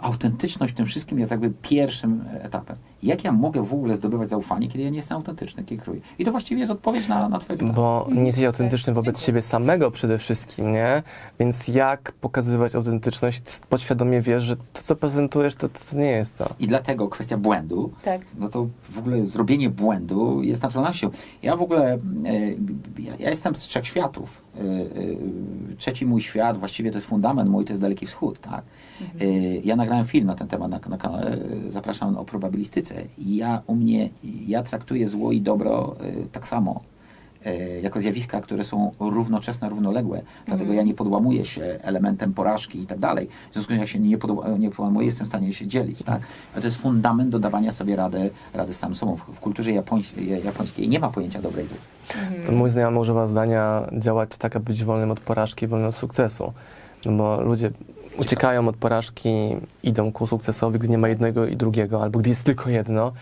to 0.00 0.04
autentyczność 0.04 0.72
w 0.72 0.76
tym 0.76 0.86
wszystkim 0.86 1.18
jest 1.18 1.30
jakby 1.30 1.50
pierwszym 1.50 2.24
etapem. 2.40 2.76
Jak 3.02 3.24
ja 3.24 3.32
mogę 3.32 3.62
w 3.62 3.72
ogóle 3.72 3.94
zdobywać 3.96 4.28
zaufanie, 4.28 4.68
kiedy 4.68 4.84
ja 4.84 4.90
nie 4.90 4.96
jestem 4.96 5.16
autentyczny, 5.16 5.64
kiedy 5.64 5.82
kieruję? 5.82 6.00
I 6.18 6.24
to 6.24 6.30
właściwie 6.30 6.60
jest 6.60 6.72
odpowiedź 6.72 7.08
na, 7.08 7.28
na 7.28 7.38
twoje 7.38 7.58
pytanie. 7.58 7.76
Bo 7.76 8.08
nie 8.10 8.24
jesteś 8.26 8.44
autentyczny 8.44 8.92
wobec 8.92 9.04
Dziękuję. 9.06 9.26
siebie 9.26 9.42
samego 9.42 9.90
przede 9.90 10.18
wszystkim, 10.18 10.72
nie? 10.72 11.02
Więc 11.40 11.68
jak 11.68 12.12
pokazywać 12.12 12.74
autentyczność? 12.74 13.40
Ty 13.40 13.50
podświadomie 13.68 14.20
wiesz, 14.20 14.42
że 14.44 14.56
to, 14.56 14.82
co 14.82 14.96
prezentujesz, 14.96 15.54
to, 15.54 15.68
to, 15.68 15.96
nie 15.96 16.10
jest 16.10 16.38
to. 16.38 16.54
I 16.60 16.66
dlatego 16.66 17.08
kwestia 17.08 17.36
błędu, 17.36 17.92
Tak. 18.04 18.20
no 18.38 18.48
to 18.48 18.66
w 18.82 18.98
ogóle 18.98 19.26
zrobienie 19.26 19.70
błędu 19.70 20.42
jest 20.42 20.62
naturalnością. 20.62 21.10
Ja 21.42 21.56
w 21.56 21.62
ogóle, 21.62 21.92
e, 21.94 21.98
ja, 22.98 23.16
ja 23.18 23.30
jestem 23.30 23.54
z 23.54 23.60
trzech 23.60 23.86
światów. 23.86 24.42
E, 24.58 24.62
e, 24.62 25.76
trzeci 25.76 26.06
mój 26.06 26.20
świat, 26.20 26.56
właściwie 26.56 26.90
to 26.90 26.96
jest 26.96 27.06
fundament 27.06 27.50
mój, 27.50 27.64
to 27.64 27.72
jest 27.72 27.82
Daleki 27.82 28.06
Wschód, 28.06 28.40
tak? 28.40 28.62
E, 29.20 29.26
ja 29.56 29.76
nagrałem 29.76 30.06
film 30.06 30.26
na 30.26 30.34
ten 30.34 30.48
temat 30.48 30.70
na, 30.70 30.80
na 30.88 30.98
kanale, 30.98 31.38
zapraszam 31.68 32.16
o 32.16 32.24
probabilistyce. 32.24 32.94
I 33.18 33.36
ja 33.36 33.62
u 33.66 33.74
mnie, 33.74 34.10
ja 34.46 34.62
traktuję 34.62 35.08
zło 35.08 35.32
i 35.32 35.40
dobro 35.40 35.96
tak 36.32 36.48
samo. 36.48 36.80
E, 37.44 37.80
Jako 37.80 38.00
zjawiska, 38.00 38.40
które 38.40 38.64
są 38.64 38.92
równoczesne, 39.00 39.68
równoległe. 39.68 40.22
Dlatego 40.46 40.72
ja 40.72 40.82
nie 40.82 40.94
podłamuję 40.94 41.44
się 41.44 41.78
elementem 41.82 42.34
porażki 42.34 42.80
i 42.82 42.86
tak 42.86 42.98
dalej. 42.98 43.28
W 43.50 43.52
związku 43.54 43.64
z 43.64 43.68
tym, 43.68 43.78
jak 43.78 43.88
się 43.88 43.98
nie, 44.00 44.18
podła- 44.18 44.58
nie 44.58 44.70
podłamuję, 44.70 45.06
jestem 45.06 45.24
w 45.24 45.28
stanie 45.28 45.52
się 45.52 45.66
dzielić. 45.66 46.02
Tak? 46.02 46.20
Ale 46.52 46.62
to 46.62 46.66
jest 46.68 46.76
fundament 46.80 47.30
do 47.30 47.38
dawania 47.38 47.72
sobie 47.72 47.96
rady, 47.96 48.30
rady 48.54 48.72
sam 48.74 48.94
sobą. 48.94 49.16
W, 49.16 49.20
w 49.34 49.40
kulturze 49.40 49.70
japońs- 49.70 50.44
japońskiej 50.44 50.88
nie 50.88 50.98
ma 50.98 51.08
pojęcia 51.10 51.42
dobrej 51.42 51.64
i 51.64 51.68
złej. 51.68 51.80
To 52.46 52.52
mój 52.52 52.70
znajomy 52.70 52.98
używa 52.98 53.26
zdania 53.26 53.88
działać 53.98 54.38
tak, 54.38 54.56
aby 54.56 54.64
być 54.64 54.84
wolnym 54.84 55.10
od 55.10 55.20
porażki, 55.20 55.66
wolnym 55.66 55.88
od 55.88 55.94
sukcesu. 55.96 56.52
No 57.06 57.12
bo 57.12 57.42
ludzie 57.42 57.70
uciekają 58.18 58.68
od 58.68 58.76
porażki, 58.76 59.28
idą 59.82 60.12
ku 60.12 60.26
sukcesowi, 60.26 60.78
gdy 60.78 60.88
nie 60.88 60.98
ma 60.98 61.08
jednego 61.08 61.46
i 61.46 61.56
drugiego, 61.56 62.02
albo 62.02 62.18
gdy 62.18 62.30
jest 62.30 62.42
tylko 62.44 62.70
jedno, 62.70 63.12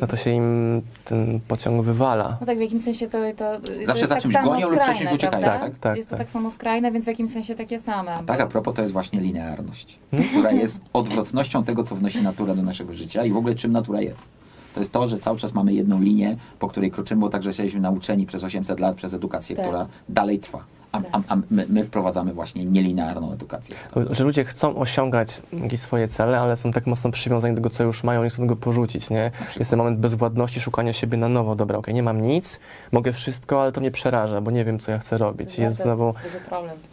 no 0.00 0.06
to 0.06 0.16
się 0.16 0.30
im 0.30 0.82
ten 1.04 1.40
pociąg 1.48 1.82
wywala. 1.84 2.36
No 2.40 2.46
tak, 2.46 2.58
w 2.58 2.60
jakimś 2.60 2.82
sensie 2.82 3.08
to, 3.08 3.18
to, 3.36 3.60
to 3.60 3.66
Zawsze 3.66 3.82
jest 3.84 4.00
za 4.00 4.06
tak 4.08 4.22
czymś 4.22 4.34
samo 4.34 4.50
gonią 4.50 4.66
lub 4.68 4.74
skrajne, 4.74 4.94
przecież 4.94 5.14
uciekają, 5.14 5.42
prawda? 5.44 5.66
tak, 5.66 5.78
tak, 5.78 5.96
Jest 5.96 6.08
to 6.08 6.16
tak. 6.16 6.26
tak 6.26 6.32
samo 6.32 6.50
skrajne, 6.50 6.92
więc 6.92 7.04
w 7.04 7.08
jakimś 7.08 7.30
sensie 7.30 7.54
takie 7.54 7.80
same. 7.80 8.22
Tak, 8.26 8.40
a 8.40 8.46
propos 8.46 8.74
to 8.74 8.82
jest 8.82 8.92
właśnie 8.92 9.20
linearność, 9.20 9.98
która 10.30 10.52
jest 10.52 10.80
odwrotnością 10.92 11.64
tego, 11.64 11.84
co 11.84 11.96
wnosi 11.96 12.22
natura 12.22 12.54
do 12.54 12.62
naszego 12.62 12.94
życia 12.94 13.24
i 13.24 13.32
w 13.32 13.36
ogóle 13.36 13.54
czym 13.54 13.72
natura 13.72 14.00
jest. 14.00 14.28
To 14.74 14.80
jest 14.80 14.92
to, 14.92 15.08
że 15.08 15.18
cały 15.18 15.38
czas 15.38 15.54
mamy 15.54 15.74
jedną 15.74 16.00
linię, 16.00 16.36
po 16.58 16.68
której 16.68 16.90
kroczymy, 16.90 17.20
bo 17.20 17.28
także 17.28 17.48
jesteśmy 17.50 17.80
nauczeni 17.80 18.26
przez 18.26 18.44
800 18.44 18.80
lat, 18.80 18.96
przez 18.96 19.14
edukację, 19.14 19.56
Tak. 19.56 19.64
która 19.66 19.86
dalej 20.08 20.38
trwa. 20.38 20.64
A, 20.92 20.98
a, 21.12 21.20
a 21.28 21.36
my, 21.50 21.66
my 21.68 21.84
wprowadzamy 21.84 22.32
właśnie 22.32 22.64
nielinearną 22.64 23.32
edukację. 23.32 23.76
Że 24.10 24.24
ludzie 24.24 24.44
chcą 24.44 24.76
osiągać 24.76 25.42
jakieś 25.52 25.80
swoje 25.80 26.08
cele, 26.08 26.40
ale 26.40 26.56
są 26.56 26.72
tak 26.72 26.86
mocno 26.86 27.10
przywiązani 27.10 27.54
do 27.54 27.60
tego, 27.60 27.70
co 27.70 27.84
już 27.84 28.04
mają, 28.04 28.22
nie 28.24 28.30
chcą 28.30 28.42
tego 28.42 28.56
porzucić, 28.56 29.10
nie? 29.10 29.30
Jest 29.58 29.70
ten 29.70 29.76
moment 29.78 29.98
bezwładności, 29.98 30.60
szukania 30.60 30.92
siebie 30.92 31.18
na 31.18 31.28
nowo. 31.28 31.54
Dobra, 31.56 31.78
okej, 31.78 31.94
nie 31.94 32.02
mam 32.02 32.20
nic, 32.20 32.60
mogę 32.92 33.12
wszystko, 33.12 33.62
ale 33.62 33.72
to 33.72 33.80
mnie 33.80 33.90
przeraża, 33.90 34.40
bo 34.40 34.50
nie 34.50 34.64
wiem, 34.64 34.78
co 34.78 34.90
ja 34.92 34.98
chcę 34.98 35.18
robić. 35.18 35.58
Jest 35.58 35.78
bardzo 35.78 35.82
znowu 35.84 36.14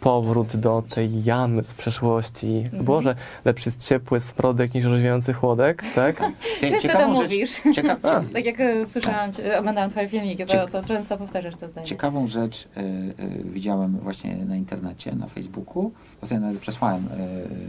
powrót 0.00 0.56
do 0.56 0.82
tej 0.94 1.24
jamy 1.24 1.64
z 1.64 1.74
przeszłości. 1.74 2.62
Mhm. 2.64 2.84
Boże, 2.84 3.14
lepszy 3.44 3.68
jest 3.68 3.86
ciepły 3.88 4.20
sprodek 4.20 4.74
niż 4.74 4.84
rozwijający 4.84 5.32
chłodek, 5.32 5.82
tak? 5.94 6.16
Cie- 6.60 6.70
Często 6.70 6.88
to 6.98 7.08
mówisz. 7.08 7.50
Cieka, 7.74 7.96
Tak 8.32 8.44
jak 8.44 8.60
e, 8.60 8.86
słyszałam, 8.86 9.32
cię- 9.32 9.58
oglądałam 9.58 9.90
twoje 9.90 10.08
filmiki, 10.08 10.46
to, 10.46 10.66
to 10.66 10.82
często 10.84 11.16
powtarzasz 11.16 11.56
to 11.56 11.68
zdanie. 11.68 11.86
ciekawą 11.86 12.26
rzecz 12.26 12.68
y, 12.76 12.80
y, 12.80 13.42
widziałem 13.44 13.89
właśnie 13.98 14.36
na 14.44 14.56
internecie, 14.56 15.14
na 15.16 15.26
Facebooku. 15.26 15.92
To 16.20 16.26
sobie 16.26 16.40
nawet 16.40 16.58
przesłałem 16.58 17.04
y, 17.06 17.08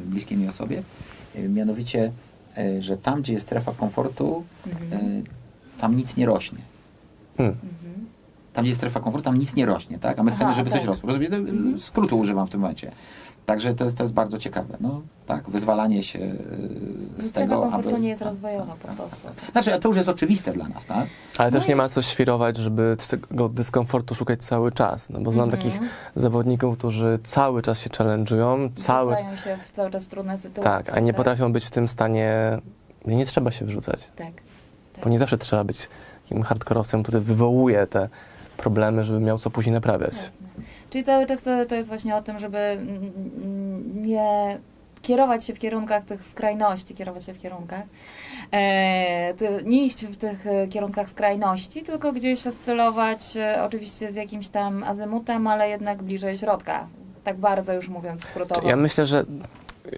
bliskiej 0.05 0.37
mi 0.37 0.47
osobie. 0.47 0.83
Y, 1.35 1.49
mianowicie, 1.49 2.11
y, 2.57 2.81
że 2.81 2.97
tam, 2.97 3.21
gdzie 3.21 3.33
jest 3.33 3.45
strefa 3.45 3.71
komfortu, 3.71 4.43
Mhm. 4.67 5.23
tam 5.79 5.95
nic 5.95 6.17
nie 6.17 6.25
rośnie. 6.25 6.59
Hmm. 7.37 7.55
Mhm. 7.63 8.00
Tam, 8.53 8.63
gdzie 8.63 8.69
jest 8.69 8.79
strefa 8.79 8.99
komfortu, 8.99 9.25
tam 9.25 9.37
nic 9.37 9.55
nie 9.55 9.65
rośnie, 9.65 9.99
tak? 9.99 10.19
A 10.19 10.23
my 10.23 10.31
chcemy, 10.31 10.45
Aha, 10.45 10.53
żeby 10.57 10.69
tak. 10.69 10.79
coś 10.79 10.87
rosło. 10.87 11.07
Rozumiem, 11.07 11.33
Mhm. 11.33 11.79
skrótu 11.79 12.19
używam 12.19 12.47
w 12.47 12.49
tym 12.49 12.59
momencie. 12.61 12.91
Także 13.45 13.73
to 13.73 13.83
jest, 13.83 13.97
to 13.97 14.03
jest 14.03 14.13
bardzo 14.13 14.37
ciekawe. 14.37 14.77
No 14.79 15.01
tak, 15.25 15.49
wyzwalanie 15.49 16.03
się 16.03 16.19
y, 16.19 16.37
z 17.23 17.29
Strefa 17.29 17.49
tego, 17.49 17.61
komfortu 17.61 17.89
aby... 17.89 17.99
nie 17.99 18.09
jest 18.09 18.21
rozwojowa 18.21 18.75
po 18.81 18.87
prostu. 18.87 19.17
Znaczy, 19.51 19.73
a 19.73 19.79
to 19.79 19.87
już 19.87 19.97
jest 19.97 20.09
oczywiste 20.09 20.53
dla 20.53 20.67
nas, 20.67 20.85
tak? 20.85 21.07
Ale 21.37 21.51
No 21.51 21.59
też 21.59 21.67
nie 21.67 21.75
ma 21.75 21.89
co 21.89 22.01
świrować, 22.01 22.57
żeby 22.57 22.97
tego 23.07 23.49
dyskomfortu 23.49 24.15
szukać 24.15 24.43
cały 24.43 24.71
czas. 24.71 25.09
No 25.09 25.21
bo 25.21 25.31
znam 25.31 25.49
Mhm. 25.49 25.61
takich 25.63 25.79
zawodników, 26.15 26.77
którzy 26.77 27.19
cały 27.23 27.61
czas 27.61 27.79
się 27.79 27.89
challenge'ują, 27.89 28.69
cały 28.75 29.13
Wrzucają 29.15 29.35
się 29.37 29.57
w, 29.65 29.71
cały 29.71 29.91
czas 29.91 30.03
w 30.03 30.07
trudne 30.07 30.37
sytuacje. 30.37 30.63
Tak, 30.63 30.97
a 30.97 30.99
nie 30.99 31.13
potrafią 31.13 31.53
być 31.53 31.65
w 31.65 31.71
tym 31.71 31.87
stanie, 31.87 32.59
nie, 33.05 33.15
nie 33.15 33.25
trzeba 33.25 33.51
się 33.51 33.65
wyrzucać. 33.65 34.11
Tak. 34.15 34.27
tak. 34.93 35.03
Bo 35.03 35.09
nie 35.09 35.19
zawsze 35.19 35.37
trzeba 35.37 35.63
być 35.63 35.89
takim 36.23 36.43
hardkorowcem, 36.43 37.03
który 37.03 37.19
wywołuje 37.19 37.87
te 37.87 38.09
problemy, 38.57 39.05
żeby 39.05 39.19
miał 39.19 39.37
co 39.37 39.49
później 39.49 39.73
naprawiać. 39.73 40.13
Jasne. 40.13 40.47
Czyli 40.89 41.03
cały 41.03 41.25
czas 41.25 41.41
to, 41.41 41.65
to 41.65 41.75
jest 41.75 41.89
właśnie 41.89 42.15
o 42.15 42.21
tym, 42.21 42.39
żeby 42.39 42.77
nie 43.95 44.57
kierować 45.01 45.45
się 45.45 45.53
w 45.53 45.59
kierunkach 45.59 46.03
tych 46.03 46.25
skrajności, 46.25 46.93
kierować 46.93 47.25
się 47.25 47.33
w 47.33 47.39
kierunkach, 47.39 47.83
e, 48.51 49.33
ty, 49.37 49.49
nie 49.65 49.85
iść 49.85 50.05
w 50.05 50.17
tych 50.17 50.47
e, 50.47 50.67
kierunkach 50.67 51.09
skrajności, 51.09 51.83
tylko 51.83 52.13
gdzieś 52.13 52.47
oscylować, 52.47 53.37
e, 53.37 53.63
oczywiście 53.63 54.13
z 54.13 54.15
jakimś 54.15 54.47
tam 54.47 54.83
azymutem, 54.83 55.47
ale 55.47 55.69
jednak 55.69 56.03
bliżej 56.03 56.37
środka. 56.37 56.87
Tak 57.23 57.37
bardzo 57.37 57.73
już 57.73 57.89
mówiąc 57.89 58.23
skrótowo. 58.23 58.67
Ja 58.69 58.75
myślę, 58.75 59.05
że 59.05 59.25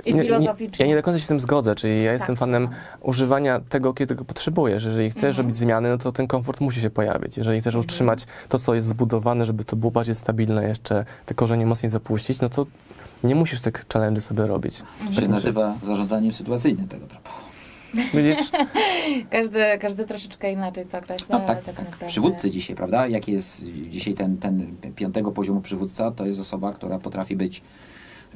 I 0.05 0.11
nie, 0.13 0.17
nie, 0.19 0.23
filozoficznie. 0.23 0.85
ja 0.85 0.89
nie 0.89 0.95
do 0.95 1.03
końca 1.03 1.19
się 1.19 1.25
z 1.25 1.27
tym 1.27 1.39
zgodzę, 1.39 1.75
czyli 1.75 2.03
ja 2.03 2.13
jestem 2.13 2.35
Tak, 2.35 2.39
fanem 2.39 2.65
samo. 2.65 2.77
używania 3.01 3.59
tego, 3.59 3.93
kiedy 3.93 4.09
tego 4.09 4.25
potrzebujesz. 4.25 4.83
Jeżeli 4.85 5.09
chcesz 5.11 5.23
Mhm. 5.23 5.37
robić 5.45 5.57
zmiany, 5.57 5.89
no 5.89 5.97
to 5.97 6.11
ten 6.11 6.27
komfort 6.27 6.61
musi 6.61 6.81
się 6.81 6.89
pojawić. 6.89 7.37
Jeżeli 7.37 7.59
chcesz 7.61 7.75
Mhm. 7.75 7.85
utrzymać 7.85 8.25
to, 8.49 8.59
co 8.59 8.73
jest 8.75 8.87
zbudowane, 8.87 9.45
żeby 9.45 9.65
to 9.65 9.75
było 9.75 9.91
bardziej 9.91 10.15
stabilne, 10.15 10.67
jeszcze 10.67 11.05
te 11.25 11.33
korzenie 11.33 11.65
mocniej 11.65 11.89
zapuścić, 11.89 12.41
no 12.41 12.49
to 12.49 12.65
nie 13.23 13.35
musisz 13.35 13.61
tych 13.61 13.85
challenge 13.93 14.21
sobie 14.21 14.47
robić. 14.47 14.81
Mhm. 14.81 15.15
To 15.15 15.21
się 15.21 15.27
nazywa 15.27 15.75
zarządzaniem 15.83 16.31
sytuacyjnym 16.31 16.87
tego 16.87 17.07
prawa. 17.07 17.29
Widzisz? 18.13 18.37
Każdy, 19.29 19.59
każdy 19.79 20.05
troszeczkę 20.05 20.51
inaczej 20.51 20.85
to 20.85 20.97
określa, 20.97 21.39
No 21.39 21.45
tak, 21.45 21.63
tak, 21.63 21.75
tak. 21.75 22.07
Przywódcy 22.09 22.51
dzisiaj, 22.51 22.75
prawda? 22.75 23.07
Jaki 23.07 23.31
jest 23.31 23.65
dzisiaj 23.89 24.13
ten, 24.13 24.37
ten 24.37 24.75
piątego 24.95 25.31
poziomu 25.31 25.61
przywódca? 25.61 26.11
To 26.11 26.25
jest 26.25 26.39
osoba, 26.39 26.73
która 26.73 26.99
potrafi 26.99 27.35
być 27.35 27.61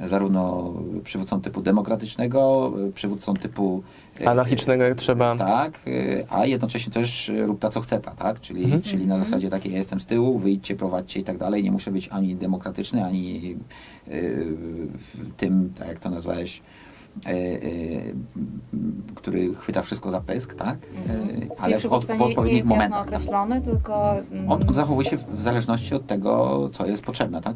zarówno 0.06 0.74
przywódcą 1.04 1.42
typu 1.42 1.62
demokratycznego, 1.62 2.74
przywódcą 2.96 3.34
typu 3.34 3.84
e, 4.22 4.30
Anarchicznego 4.30 4.84
jak 4.84 4.96
trzeba. 4.98 5.36
Tak, 5.38 5.82
e, 5.88 5.92
a 6.30 6.46
jednocześnie 6.46 6.94
też 6.94 7.30
e, 7.30 7.46
rób 7.46 7.60
ta 7.60 7.70
co 7.70 7.82
chce 7.82 8.00
ta, 8.00 8.12
tak? 8.12 8.40
Czyli, 8.42 8.64
Mhm. 8.64 8.82
czyli 8.82 9.08
na 9.08 9.18
zasadzie 9.20 9.50
takiej 9.50 9.72
ja 9.72 9.78
jestem 9.78 10.00
z 10.00 10.06
tyłu, 10.06 10.40
wyjdźcie, 10.40 10.76
prowadźcie 10.76 11.20
i 11.20 11.24
tak 11.24 11.38
dalej. 11.38 11.64
Nie 11.64 11.72
muszę 11.72 11.92
być 11.92 12.10
ani 12.10 12.36
demokratyczny, 12.36 13.06
ani 13.06 13.56
e, 14.08 14.12
tym, 15.38 15.74
tak 15.80 15.88
jak 15.88 16.00
to 16.00 16.10
nazwałeś, 16.10 16.62
e, 17.26 17.30
e, 17.30 17.60
który 19.16 19.54
chwyta 19.56 19.82
wszystko 19.82 20.12
za 20.12 20.22
pysk, 20.22 20.54
tak? 20.54 20.78
Mhm. 21.08 21.30
E, 21.30 21.34
Czyli 21.34 21.50
Ale 21.60 21.80
w, 21.80 21.86
od, 21.86 22.06
w 22.06 22.10
nie, 22.10 22.18
nie 22.18 22.26
odpowiednich 22.26 22.58
jest 22.58 22.70
jasno 22.70 22.76
momentach. 22.76 23.00
tak? 23.06 23.08
określony, 23.16 23.62
tylko... 23.62 24.16
mm, 24.32 24.52
On, 24.52 24.64
on 24.68 24.74
zachowuje 24.74 25.10
się 25.10 25.18
w 25.18 25.42
zależności 25.42 25.96
od 25.96 26.08
tego, 26.08 26.70
co 26.74 26.86
jest 26.86 27.04
potrzebne, 27.04 27.42
tak? 27.42 27.56